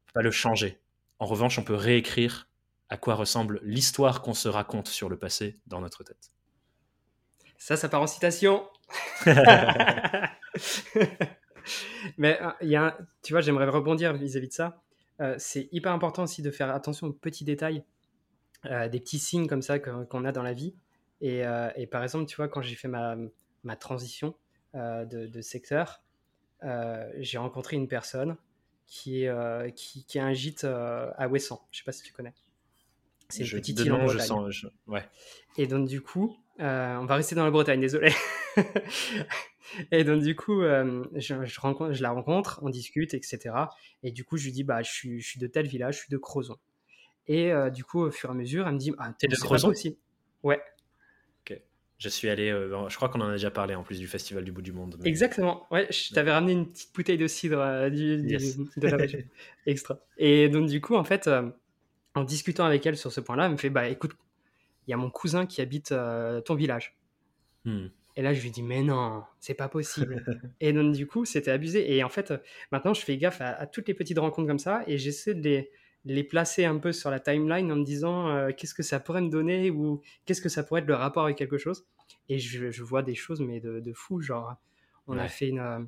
peut 0.05 0.13
pas 0.13 0.21
le 0.21 0.31
changer. 0.31 0.79
En 1.19 1.25
revanche, 1.25 1.59
on 1.59 1.63
peut 1.63 1.75
réécrire 1.75 2.49
à 2.89 2.97
quoi 2.97 3.15
ressemble 3.15 3.59
l'histoire 3.63 4.21
qu'on 4.21 4.33
se 4.33 4.49
raconte 4.49 4.87
sur 4.87 5.07
le 5.07 5.17
passé 5.17 5.59
dans 5.67 5.79
notre 5.79 6.03
tête. 6.03 6.31
Ça, 7.57 7.77
ça 7.77 7.89
part 7.89 8.01
en 8.01 8.07
citation. 8.07 8.67
Mais 12.17 12.41
euh, 12.41 12.49
il 12.61 12.69
y 12.69 12.75
a, 12.75 12.97
tu 13.23 13.33
vois, 13.33 13.41
j'aimerais 13.41 13.67
rebondir 13.67 14.13
vis-à-vis 14.13 14.47
de 14.47 14.53
ça. 14.53 14.81
Euh, 15.19 15.35
c'est 15.37 15.69
hyper 15.71 15.91
important 15.91 16.23
aussi 16.23 16.41
de 16.41 16.51
faire 16.51 16.73
attention 16.73 17.07
aux 17.07 17.13
petits 17.13 17.43
détails, 17.43 17.83
euh, 18.65 18.87
des 18.89 18.99
petits 18.99 19.19
signes 19.19 19.47
comme 19.47 19.61
ça 19.61 19.79
qu'on 19.79 20.25
a 20.25 20.31
dans 20.31 20.43
la 20.43 20.53
vie. 20.53 20.75
Et, 21.23 21.43
et, 21.75 21.85
par 21.85 22.01
exemple, 22.01 22.25
tu 22.25 22.35
vois, 22.35 22.47
quand 22.47 22.63
j'ai 22.63 22.73
fait 22.73 22.87
ma, 22.87 23.15
ma 23.63 23.75
transition 23.75 24.33
de, 24.73 25.27
de, 25.27 25.41
secteur, 25.41 26.01
j'ai 27.19 27.37
rencontré 27.37 27.75
une 27.75 27.87
personne 27.87 28.37
qui, 28.87 29.25
est, 29.25 29.75
qui, 29.75 30.03
qui, 30.03 30.17
a 30.17 30.25
un 30.25 30.33
gîte 30.33 30.63
à 30.63 31.27
Ouessant. 31.29 31.67
Je 31.69 31.77
sais 31.77 31.83
pas 31.83 31.91
si 31.91 32.01
tu 32.01 32.11
connais. 32.11 32.33
C'est 33.29 33.43
une 33.43 33.59
petite 33.59 33.79
île 33.81 33.93
en 33.93 33.99
Bretagne. 33.99 34.19
Je 34.19 34.25
sens, 34.25 34.65
ouais. 34.87 35.07
Et 35.59 35.67
donc, 35.67 35.87
du 35.87 36.01
coup, 36.01 36.35
on 36.57 37.05
va 37.05 37.15
rester 37.15 37.35
dans 37.35 37.45
la 37.45 37.51
Bretagne, 37.51 37.81
désolé. 37.81 38.11
Et 39.91 40.03
donc, 40.03 40.21
du 40.21 40.35
coup, 40.35 40.61
euh, 40.61 41.03
je, 41.15 41.59
rencontre, 41.59 41.93
je, 41.93 42.01
la 42.01 42.11
rencontre, 42.11 42.59
on 42.63 42.69
discute, 42.69 43.13
etc. 43.13 43.39
Et 44.03 44.11
du 44.11 44.23
coup, 44.23 44.37
je 44.37 44.45
lui 44.45 44.51
dis, 44.51 44.63
bah, 44.63 44.81
je 44.81 44.91
suis, 44.91 45.21
je 45.21 45.27
suis 45.27 45.39
de 45.39 45.47
tel 45.47 45.67
village, 45.67 45.95
je 45.95 45.99
suis 46.01 46.11
de 46.11 46.17
Crozon. 46.17 46.57
Et 47.27 47.51
euh, 47.51 47.69
du 47.69 47.83
coup, 47.83 48.01
au 48.01 48.11
fur 48.11 48.29
et 48.29 48.33
à 48.33 48.35
mesure, 48.35 48.67
elle 48.67 48.73
me 48.73 48.79
dit, 48.79 48.91
ah, 48.97 49.13
t'es 49.17 49.27
de 49.27 49.35
Crozon 49.35 49.69
aussi 49.69 49.97
Ouais. 50.43 50.61
Ok. 51.41 51.59
Je 51.97 52.09
suis 52.09 52.29
allé, 52.29 52.49
euh, 52.49 52.89
je 52.89 52.95
crois 52.95 53.09
qu'on 53.09 53.21
en 53.21 53.29
a 53.29 53.33
déjà 53.33 53.51
parlé 53.51 53.75
en 53.75 53.83
plus 53.83 53.99
du 53.99 54.07
Festival 54.07 54.43
du 54.43 54.51
bout 54.51 54.61
du 54.61 54.71
monde. 54.71 54.99
Exactement. 55.05 55.67
Ouais, 55.71 55.87
je 55.91 56.13
t'avais 56.13 56.31
ramené 56.31 56.53
une 56.53 56.71
petite 56.71 56.93
bouteille 56.93 57.17
de 57.17 57.27
cidre 57.27 57.89
du, 57.89 58.17
de 58.17 58.87
la 58.87 58.97
région. 58.97 59.19
Extra. 59.65 59.99
Et 60.17 60.49
donc, 60.49 60.67
du 60.67 60.81
coup, 60.81 60.95
en 60.95 61.03
fait, 61.03 61.29
en 62.15 62.23
discutant 62.23 62.65
avec 62.65 62.85
elle 62.85 62.97
sur 62.97 63.11
ce 63.11 63.21
point-là, 63.21 63.45
elle 63.45 63.51
me 63.53 63.57
fait, 63.57 63.69
bah, 63.69 63.87
écoute, 63.87 64.13
il 64.87 64.91
y 64.91 64.93
a 64.93 64.97
mon 64.97 65.11
cousin 65.11 65.45
qui 65.45 65.61
habite 65.61 65.93
ton 66.45 66.55
village. 66.55 66.97
Hmm. 67.63 67.87
Et 68.15 68.21
là, 68.21 68.33
je 68.33 68.41
lui 68.41 68.51
dis, 68.51 68.63
mais 68.63 68.83
non, 68.83 69.23
c'est 69.39 69.53
pas 69.53 69.69
possible. 69.69 70.23
et 70.59 70.73
donc, 70.73 70.93
du 70.93 71.07
coup, 71.07 71.25
c'était 71.25 71.51
abusé. 71.51 71.95
Et 71.95 72.03
en 72.03 72.09
fait, 72.09 72.33
maintenant, 72.71 72.93
je 72.93 73.01
fais 73.01 73.17
gaffe 73.17 73.41
à, 73.41 73.65
toutes 73.67 73.87
les 73.87 73.93
petites 73.93 74.19
rencontres 74.19 74.47
comme 74.47 74.59
ça 74.59 74.83
et 74.87 74.97
j'essaie 74.97 75.33
de 75.33 75.41
les, 75.41 75.71
les, 76.05 76.23
placer 76.23 76.65
un 76.65 76.77
peu 76.77 76.91
sur 76.91 77.09
la 77.09 77.19
timeline 77.19 77.71
en 77.71 77.77
me 77.77 77.83
disant 77.83 78.29
euh, 78.29 78.51
qu'est-ce 78.55 78.73
que 78.73 78.83
ça 78.83 78.99
pourrait 78.99 79.21
me 79.21 79.29
donner 79.29 79.71
ou 79.71 80.01
qu'est-ce 80.25 80.41
que 80.41 80.49
ça 80.49 80.63
pourrait 80.63 80.81
être 80.81 80.87
le 80.87 80.95
rapport 80.95 81.23
avec 81.23 81.37
quelque 81.37 81.57
chose. 81.57 81.85
Et 82.27 82.39
je, 82.39 82.69
je 82.69 82.83
vois 82.83 83.03
des 83.03 83.15
choses, 83.15 83.41
mais 83.41 83.59
de, 83.59 83.79
de 83.79 83.93
fou. 83.93 84.21
Genre, 84.21 84.55
on 85.07 85.17
a 85.17 85.27
fait 85.27 85.47
une, 85.47 85.59
euh, 85.59 85.79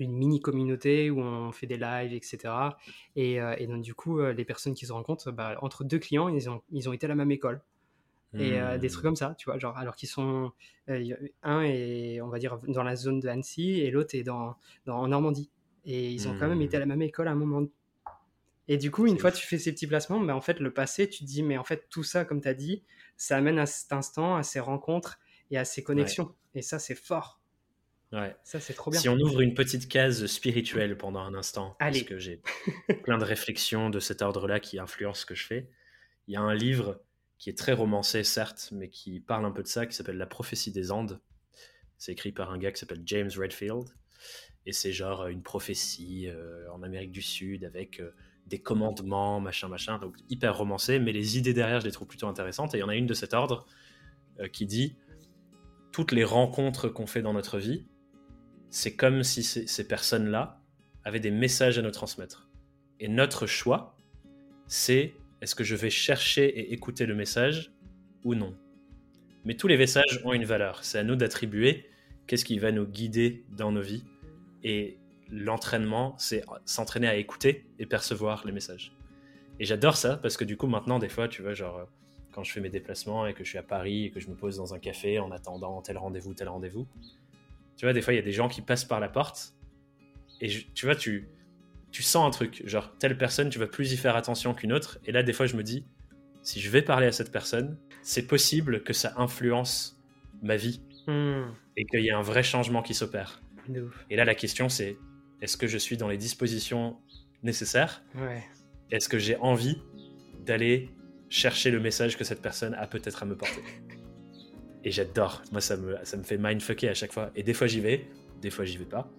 une 0.00 0.12
mini 0.16 0.40
communauté 0.40 1.10
où 1.10 1.20
on 1.20 1.52
fait 1.52 1.66
des 1.66 1.78
lives, 1.78 2.12
etc. 2.12 2.52
Et, 3.14 3.40
euh, 3.40 3.54
et 3.58 3.68
donc, 3.68 3.82
du 3.82 3.94
coup, 3.94 4.20
les 4.20 4.44
personnes 4.44 4.74
qui 4.74 4.86
se 4.86 4.92
rencontrent, 4.92 5.30
bah, 5.30 5.56
entre 5.62 5.84
deux 5.84 5.98
clients, 6.00 6.28
ils 6.28 6.50
ont, 6.50 6.62
ils 6.70 6.88
ont 6.88 6.92
été 6.92 7.06
à 7.06 7.08
la 7.08 7.14
même 7.14 7.30
école 7.30 7.62
et 8.34 8.60
euh, 8.60 8.78
des 8.78 8.88
trucs 8.88 9.02
hmm. 9.02 9.08
comme 9.08 9.16
ça, 9.16 9.34
tu 9.38 9.46
vois, 9.46 9.58
genre 9.58 9.76
alors 9.76 9.96
qu'ils 9.96 10.08
sont 10.08 10.52
euh, 10.88 11.14
un 11.42 11.62
est 11.62 12.20
on 12.20 12.28
va 12.28 12.38
dire 12.38 12.58
dans 12.68 12.82
la 12.82 12.96
zone 12.96 13.20
de 13.20 13.28
Annecy 13.28 13.80
et 13.80 13.90
l'autre 13.90 14.14
est 14.14 14.22
dans, 14.22 14.56
dans, 14.84 14.98
en 14.98 15.08
Normandie 15.08 15.50
et 15.84 16.10
ils 16.10 16.28
ont 16.28 16.36
quand 16.38 16.48
même 16.48 16.60
été 16.60 16.76
à 16.76 16.80
la 16.80 16.86
hmm. 16.86 16.90
même 16.90 17.02
école 17.02 17.28
à 17.28 17.32
un 17.32 17.36
moment. 17.36 17.66
Et 18.68 18.78
du 18.78 18.90
coup, 18.90 19.06
une 19.06 19.18
fois 19.18 19.30
que 19.30 19.36
tu 19.36 19.46
fais 19.46 19.58
ces 19.58 19.72
petits 19.72 19.86
placements, 19.86 20.18
mais 20.18 20.32
en 20.32 20.40
fait 20.40 20.58
le 20.58 20.72
passé, 20.72 21.08
tu 21.08 21.20
te 21.20 21.24
dis 21.24 21.42
mais 21.42 21.56
en 21.56 21.64
fait 21.64 21.86
tout 21.88 22.02
ça 22.02 22.24
comme 22.24 22.40
tu 22.40 22.48
as 22.48 22.54
dit, 22.54 22.82
ça 23.16 23.36
amène 23.36 23.58
à 23.58 23.66
cet 23.66 23.92
instant, 23.92 24.36
à 24.36 24.42
ces 24.42 24.60
rencontres 24.60 25.18
et 25.50 25.58
à 25.58 25.64
ces 25.64 25.82
connexions 25.82 26.34
et 26.54 26.62
ça 26.62 26.78
c'est 26.78 26.96
fort. 26.96 27.40
Ouais. 28.12 28.36
Ça, 28.44 28.60
c'est 28.60 28.72
trop 28.72 28.90
bien. 28.90 29.00
Si 29.00 29.08
on 29.08 29.18
ouvre 29.18 29.40
une 29.40 29.54
petite 29.54 29.88
case 29.88 30.26
spirituelle 30.26 30.96
pendant 30.96 31.20
un 31.20 31.34
instant, 31.34 31.76
parce 31.78 32.02
que 32.02 32.18
j'ai 32.18 32.40
plein 33.02 33.18
de 33.18 33.24
réflexions 33.24 33.90
de 33.90 33.98
cet 33.98 34.22
ordre-là 34.22 34.60
qui 34.60 34.78
influencent 34.78 35.22
ce 35.22 35.26
que 35.26 35.34
je 35.34 35.44
fais, 35.44 35.68
il 36.28 36.34
y 36.34 36.36
a 36.36 36.40
un 36.40 36.54
livre 36.54 37.00
qui 37.38 37.50
est 37.50 37.58
très 37.58 37.72
romancé, 37.72 38.24
certes, 38.24 38.70
mais 38.72 38.88
qui 38.88 39.20
parle 39.20 39.44
un 39.44 39.50
peu 39.50 39.62
de 39.62 39.68
ça, 39.68 39.86
qui 39.86 39.94
s'appelle 39.94 40.16
La 40.16 40.26
prophétie 40.26 40.72
des 40.72 40.90
Andes. 40.90 41.20
C'est 41.98 42.12
écrit 42.12 42.32
par 42.32 42.50
un 42.50 42.58
gars 42.58 42.72
qui 42.72 42.80
s'appelle 42.80 43.02
James 43.04 43.30
Redfield. 43.36 43.84
Et 44.64 44.72
c'est 44.72 44.92
genre 44.92 45.22
euh, 45.22 45.28
une 45.28 45.42
prophétie 45.42 46.28
euh, 46.28 46.70
en 46.72 46.82
Amérique 46.82 47.12
du 47.12 47.22
Sud 47.22 47.64
avec 47.64 48.00
euh, 48.00 48.12
des 48.46 48.58
commandements, 48.58 49.40
machin, 49.40 49.68
machin. 49.68 49.98
Donc 49.98 50.16
hyper 50.28 50.56
romancé, 50.56 50.98
mais 50.98 51.12
les 51.12 51.38
idées 51.38 51.54
derrière, 51.54 51.80
je 51.80 51.86
les 51.86 51.92
trouve 51.92 52.08
plutôt 52.08 52.26
intéressantes. 52.26 52.74
Et 52.74 52.78
il 52.78 52.80
y 52.80 52.84
en 52.84 52.88
a 52.88 52.96
une 52.96 53.06
de 53.06 53.14
cet 53.14 53.34
ordre 53.34 53.66
qui 54.52 54.66
dit 54.66 54.96
Toutes 55.92 56.12
les 56.12 56.24
rencontres 56.24 56.88
qu'on 56.88 57.06
fait 57.06 57.22
dans 57.22 57.32
notre 57.32 57.58
vie, 57.58 57.86
c'est 58.70 58.94
comme 58.94 59.22
si 59.22 59.42
ces 59.42 59.88
personnes-là 59.88 60.60
avaient 61.04 61.20
des 61.20 61.30
messages 61.30 61.78
à 61.78 61.82
nous 61.82 61.90
transmettre. 61.90 62.50
Et 63.00 63.08
notre 63.08 63.46
choix, 63.46 63.96
c'est 64.66 65.14
est-ce 65.40 65.54
que 65.54 65.64
je 65.64 65.76
vais 65.76 65.90
chercher 65.90 66.46
et 66.46 66.72
écouter 66.72 67.06
le 67.06 67.14
message 67.14 67.72
ou 68.24 68.34
non? 68.34 68.56
Mais 69.44 69.54
tous 69.54 69.68
les 69.68 69.76
messages 69.76 70.20
ont 70.24 70.32
une 70.32 70.44
valeur. 70.44 70.84
C'est 70.84 70.98
à 70.98 71.04
nous 71.04 71.16
d'attribuer 71.16 71.86
qu'est-ce 72.26 72.44
qui 72.44 72.58
va 72.58 72.72
nous 72.72 72.86
guider 72.86 73.44
dans 73.50 73.70
nos 73.70 73.82
vies. 73.82 74.04
Et 74.64 74.98
l'entraînement, 75.30 76.14
c'est 76.18 76.44
s'entraîner 76.64 77.08
à 77.08 77.16
écouter 77.16 77.66
et 77.78 77.86
percevoir 77.86 78.44
les 78.46 78.52
messages. 78.52 78.92
Et 79.60 79.64
j'adore 79.64 79.96
ça 79.96 80.16
parce 80.16 80.36
que 80.36 80.44
du 80.44 80.56
coup, 80.56 80.66
maintenant, 80.66 80.98
des 80.98 81.08
fois, 81.08 81.28
tu 81.28 81.42
vois, 81.42 81.54
genre, 81.54 81.88
quand 82.32 82.44
je 82.44 82.52
fais 82.52 82.60
mes 82.60 82.68
déplacements 82.68 83.26
et 83.26 83.34
que 83.34 83.44
je 83.44 83.48
suis 83.48 83.58
à 83.58 83.62
Paris 83.62 84.06
et 84.06 84.10
que 84.10 84.20
je 84.20 84.28
me 84.28 84.34
pose 84.34 84.56
dans 84.56 84.74
un 84.74 84.78
café 84.78 85.18
en 85.18 85.30
attendant 85.30 85.80
tel 85.82 85.96
rendez-vous, 85.96 86.34
tel 86.34 86.48
rendez-vous, 86.48 86.86
tu 87.76 87.84
vois, 87.84 87.92
des 87.92 88.02
fois, 88.02 88.12
il 88.12 88.16
y 88.16 88.20
a 88.20 88.22
des 88.22 88.32
gens 88.32 88.48
qui 88.48 88.62
passent 88.62 88.84
par 88.84 89.00
la 89.00 89.08
porte 89.08 89.54
et 90.40 90.48
tu 90.74 90.86
vois, 90.86 90.96
tu, 90.96 91.28
tu 91.96 92.02
sens 92.02 92.26
un 92.26 92.30
truc, 92.30 92.62
genre 92.66 92.92
telle 92.98 93.16
personne, 93.16 93.48
tu 93.48 93.58
vas 93.58 93.66
plus 93.66 93.94
y 93.94 93.96
faire 93.96 94.16
attention 94.16 94.52
qu'une 94.52 94.74
autre. 94.74 94.98
Et 95.06 95.12
là, 95.12 95.22
des 95.22 95.32
fois, 95.32 95.46
je 95.46 95.56
me 95.56 95.62
dis, 95.62 95.86
si 96.42 96.60
je 96.60 96.68
vais 96.68 96.82
parler 96.82 97.06
à 97.06 97.12
cette 97.12 97.32
personne, 97.32 97.78
c'est 98.02 98.26
possible 98.26 98.82
que 98.82 98.92
ça 98.92 99.14
influence 99.16 99.98
ma 100.42 100.56
vie 100.56 100.82
hmm. 101.06 101.44
et 101.78 101.86
qu'il 101.86 102.00
y 102.00 102.08
ait 102.08 102.12
un 102.12 102.20
vrai 102.20 102.42
changement 102.42 102.82
qui 102.82 102.92
s'opère. 102.92 103.40
Et 104.10 104.16
là, 104.16 104.26
la 104.26 104.34
question, 104.34 104.68
c'est 104.68 104.98
est-ce 105.40 105.56
que 105.56 105.66
je 105.66 105.78
suis 105.78 105.96
dans 105.96 106.06
les 106.06 106.18
dispositions 106.18 106.98
nécessaires? 107.42 108.02
Est-ce 108.90 109.08
que 109.08 109.18
j'ai 109.18 109.36
envie 109.38 109.78
d'aller 110.44 110.90
chercher 111.30 111.70
le 111.70 111.80
message 111.80 112.18
que 112.18 112.24
cette 112.24 112.42
personne 112.42 112.74
a 112.74 112.86
peut-être 112.86 113.22
à 113.22 113.26
me 113.26 113.38
porter? 113.38 113.62
Et 114.84 114.90
j'adore. 114.90 115.40
Moi, 115.50 115.62
ça 115.62 115.78
me, 115.78 115.96
ça 116.02 116.18
me 116.18 116.24
fait 116.24 116.36
mindfucker 116.36 116.90
à 116.90 116.94
chaque 116.94 117.14
fois. 117.14 117.30
Et 117.36 117.42
des 117.42 117.54
fois, 117.54 117.66
j'y 117.66 117.80
vais, 117.80 118.06
des 118.42 118.50
fois, 118.50 118.66
j'y 118.66 118.76
vais 118.76 118.84
pas. 118.84 119.10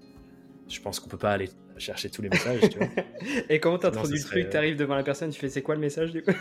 Je 0.67 0.81
pense 0.81 0.99
qu'on 0.99 1.09
peut 1.09 1.17
pas 1.17 1.31
aller 1.31 1.49
chercher 1.77 2.09
tous 2.09 2.21
les 2.21 2.29
messages, 2.29 2.61
tu 2.69 2.77
vois. 2.77 2.87
Et 3.49 3.59
comment 3.59 3.77
t'introduis 3.77 4.17
le 4.17 4.23
truc 4.23 4.49
T'arrives 4.49 4.75
devant 4.75 4.95
la 4.95 5.03
personne, 5.03 5.29
tu 5.31 5.39
fais 5.39 5.49
c'est 5.49 5.61
quoi 5.61 5.75
le 5.75 5.81
message 5.81 6.11
du 6.11 6.23
coup? 6.23 6.33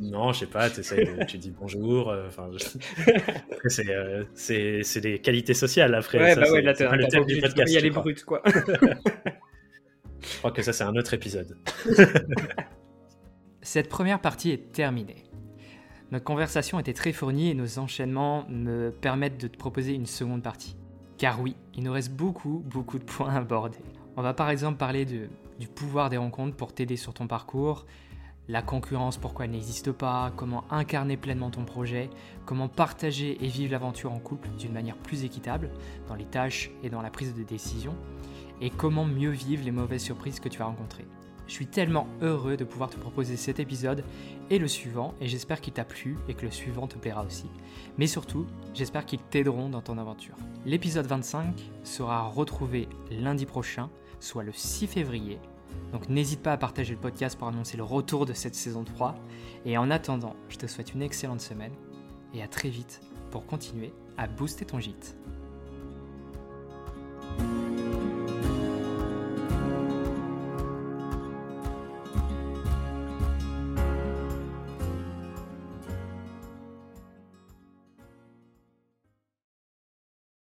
Non, 0.00 0.32
je 0.32 0.40
sais 0.40 0.46
pas, 0.46 0.70
tu 0.70 1.38
dis 1.38 1.50
bonjour. 1.50 2.10
Euh, 2.10 2.26
enfin, 2.26 2.50
euh, 3.88 4.24
c'est 4.34 5.00
des 5.00 5.18
qualités 5.20 5.54
sociales 5.54 5.94
après. 5.94 6.18
Ouais, 6.18 6.34
bah 6.34 6.50
ouais, 6.50 6.62
là, 6.62 6.72
le 6.72 7.06
thème 7.08 7.24
du 7.24 7.40
podcast. 7.40 7.70
Il 7.70 7.74
y 7.74 7.78
a 7.78 7.80
les 7.80 7.90
brutes, 7.90 8.24
quoi. 8.24 8.42
je 8.46 10.38
crois 10.38 10.50
que 10.50 10.62
ça, 10.62 10.72
c'est 10.72 10.84
un 10.84 10.96
autre 10.96 11.14
épisode. 11.14 11.56
Cette 13.62 13.88
première 13.88 14.20
partie 14.20 14.50
est 14.50 14.72
terminée. 14.72 15.24
Notre 16.10 16.24
conversation 16.24 16.78
était 16.78 16.92
très 16.92 17.12
fournie 17.12 17.50
et 17.50 17.54
nos 17.54 17.78
enchaînements 17.78 18.46
me 18.48 18.90
permettent 18.90 19.40
de 19.40 19.48
te 19.48 19.56
proposer 19.56 19.94
une 19.94 20.06
seconde 20.06 20.42
partie. 20.42 20.76
Car 21.24 21.40
oui, 21.40 21.56
il 21.74 21.84
nous 21.84 21.92
reste 21.94 22.12
beaucoup, 22.12 22.62
beaucoup 22.66 22.98
de 22.98 23.04
points 23.04 23.30
à 23.30 23.38
aborder. 23.38 23.78
On 24.18 24.20
va 24.20 24.34
par 24.34 24.50
exemple 24.50 24.76
parler 24.76 25.06
du 25.06 25.68
pouvoir 25.74 26.10
des 26.10 26.18
rencontres 26.18 26.54
pour 26.54 26.74
t'aider 26.74 26.98
sur 26.98 27.14
ton 27.14 27.26
parcours, 27.26 27.86
la 28.46 28.60
concurrence, 28.60 29.16
pourquoi 29.16 29.46
elle 29.46 29.52
n'existe 29.52 29.90
pas, 29.90 30.34
comment 30.36 30.64
incarner 30.70 31.16
pleinement 31.16 31.48
ton 31.48 31.64
projet, 31.64 32.10
comment 32.44 32.68
partager 32.68 33.42
et 33.42 33.48
vivre 33.48 33.72
l'aventure 33.72 34.12
en 34.12 34.18
couple 34.18 34.50
d'une 34.58 34.74
manière 34.74 34.98
plus 34.98 35.24
équitable 35.24 35.70
dans 36.08 36.14
les 36.14 36.26
tâches 36.26 36.70
et 36.82 36.90
dans 36.90 37.00
la 37.00 37.08
prise 37.08 37.34
de 37.34 37.42
décision, 37.42 37.94
et 38.60 38.68
comment 38.68 39.06
mieux 39.06 39.30
vivre 39.30 39.64
les 39.64 39.72
mauvaises 39.72 40.02
surprises 40.02 40.40
que 40.40 40.50
tu 40.50 40.58
vas 40.58 40.66
rencontrer. 40.66 41.06
Je 41.46 41.52
suis 41.52 41.66
tellement 41.66 42.06
heureux 42.22 42.56
de 42.56 42.64
pouvoir 42.64 42.90
te 42.90 42.96
proposer 42.96 43.36
cet 43.36 43.60
épisode 43.60 44.04
et 44.50 44.58
le 44.58 44.68
suivant, 44.68 45.14
et 45.20 45.28
j'espère 45.28 45.60
qu'il 45.60 45.72
t'a 45.72 45.84
plu 45.84 46.16
et 46.28 46.34
que 46.34 46.44
le 46.44 46.50
suivant 46.50 46.86
te 46.86 46.96
plaira 46.96 47.24
aussi. 47.24 47.46
Mais 47.98 48.06
surtout, 48.06 48.46
j'espère 48.72 49.04
qu'ils 49.04 49.20
t'aideront 49.20 49.68
dans 49.68 49.82
ton 49.82 49.98
aventure. 49.98 50.36
L'épisode 50.64 51.06
25 51.06 51.54
sera 51.82 52.22
retrouvé 52.22 52.88
lundi 53.10 53.46
prochain, 53.46 53.90
soit 54.20 54.42
le 54.42 54.52
6 54.52 54.86
février. 54.86 55.38
Donc 55.92 56.08
n'hésite 56.08 56.42
pas 56.42 56.52
à 56.52 56.56
partager 56.56 56.94
le 56.94 57.00
podcast 57.00 57.38
pour 57.38 57.48
annoncer 57.48 57.76
le 57.76 57.84
retour 57.84 58.26
de 58.26 58.32
cette 58.32 58.54
saison 58.54 58.84
3. 58.84 59.14
Et 59.66 59.76
en 59.76 59.90
attendant, 59.90 60.36
je 60.48 60.56
te 60.56 60.66
souhaite 60.66 60.94
une 60.94 61.02
excellente 61.02 61.40
semaine 61.40 61.72
et 62.32 62.42
à 62.42 62.48
très 62.48 62.68
vite 62.68 63.00
pour 63.30 63.46
continuer 63.46 63.92
à 64.16 64.26
booster 64.26 64.64
ton 64.64 64.80
gîte. 64.80 65.16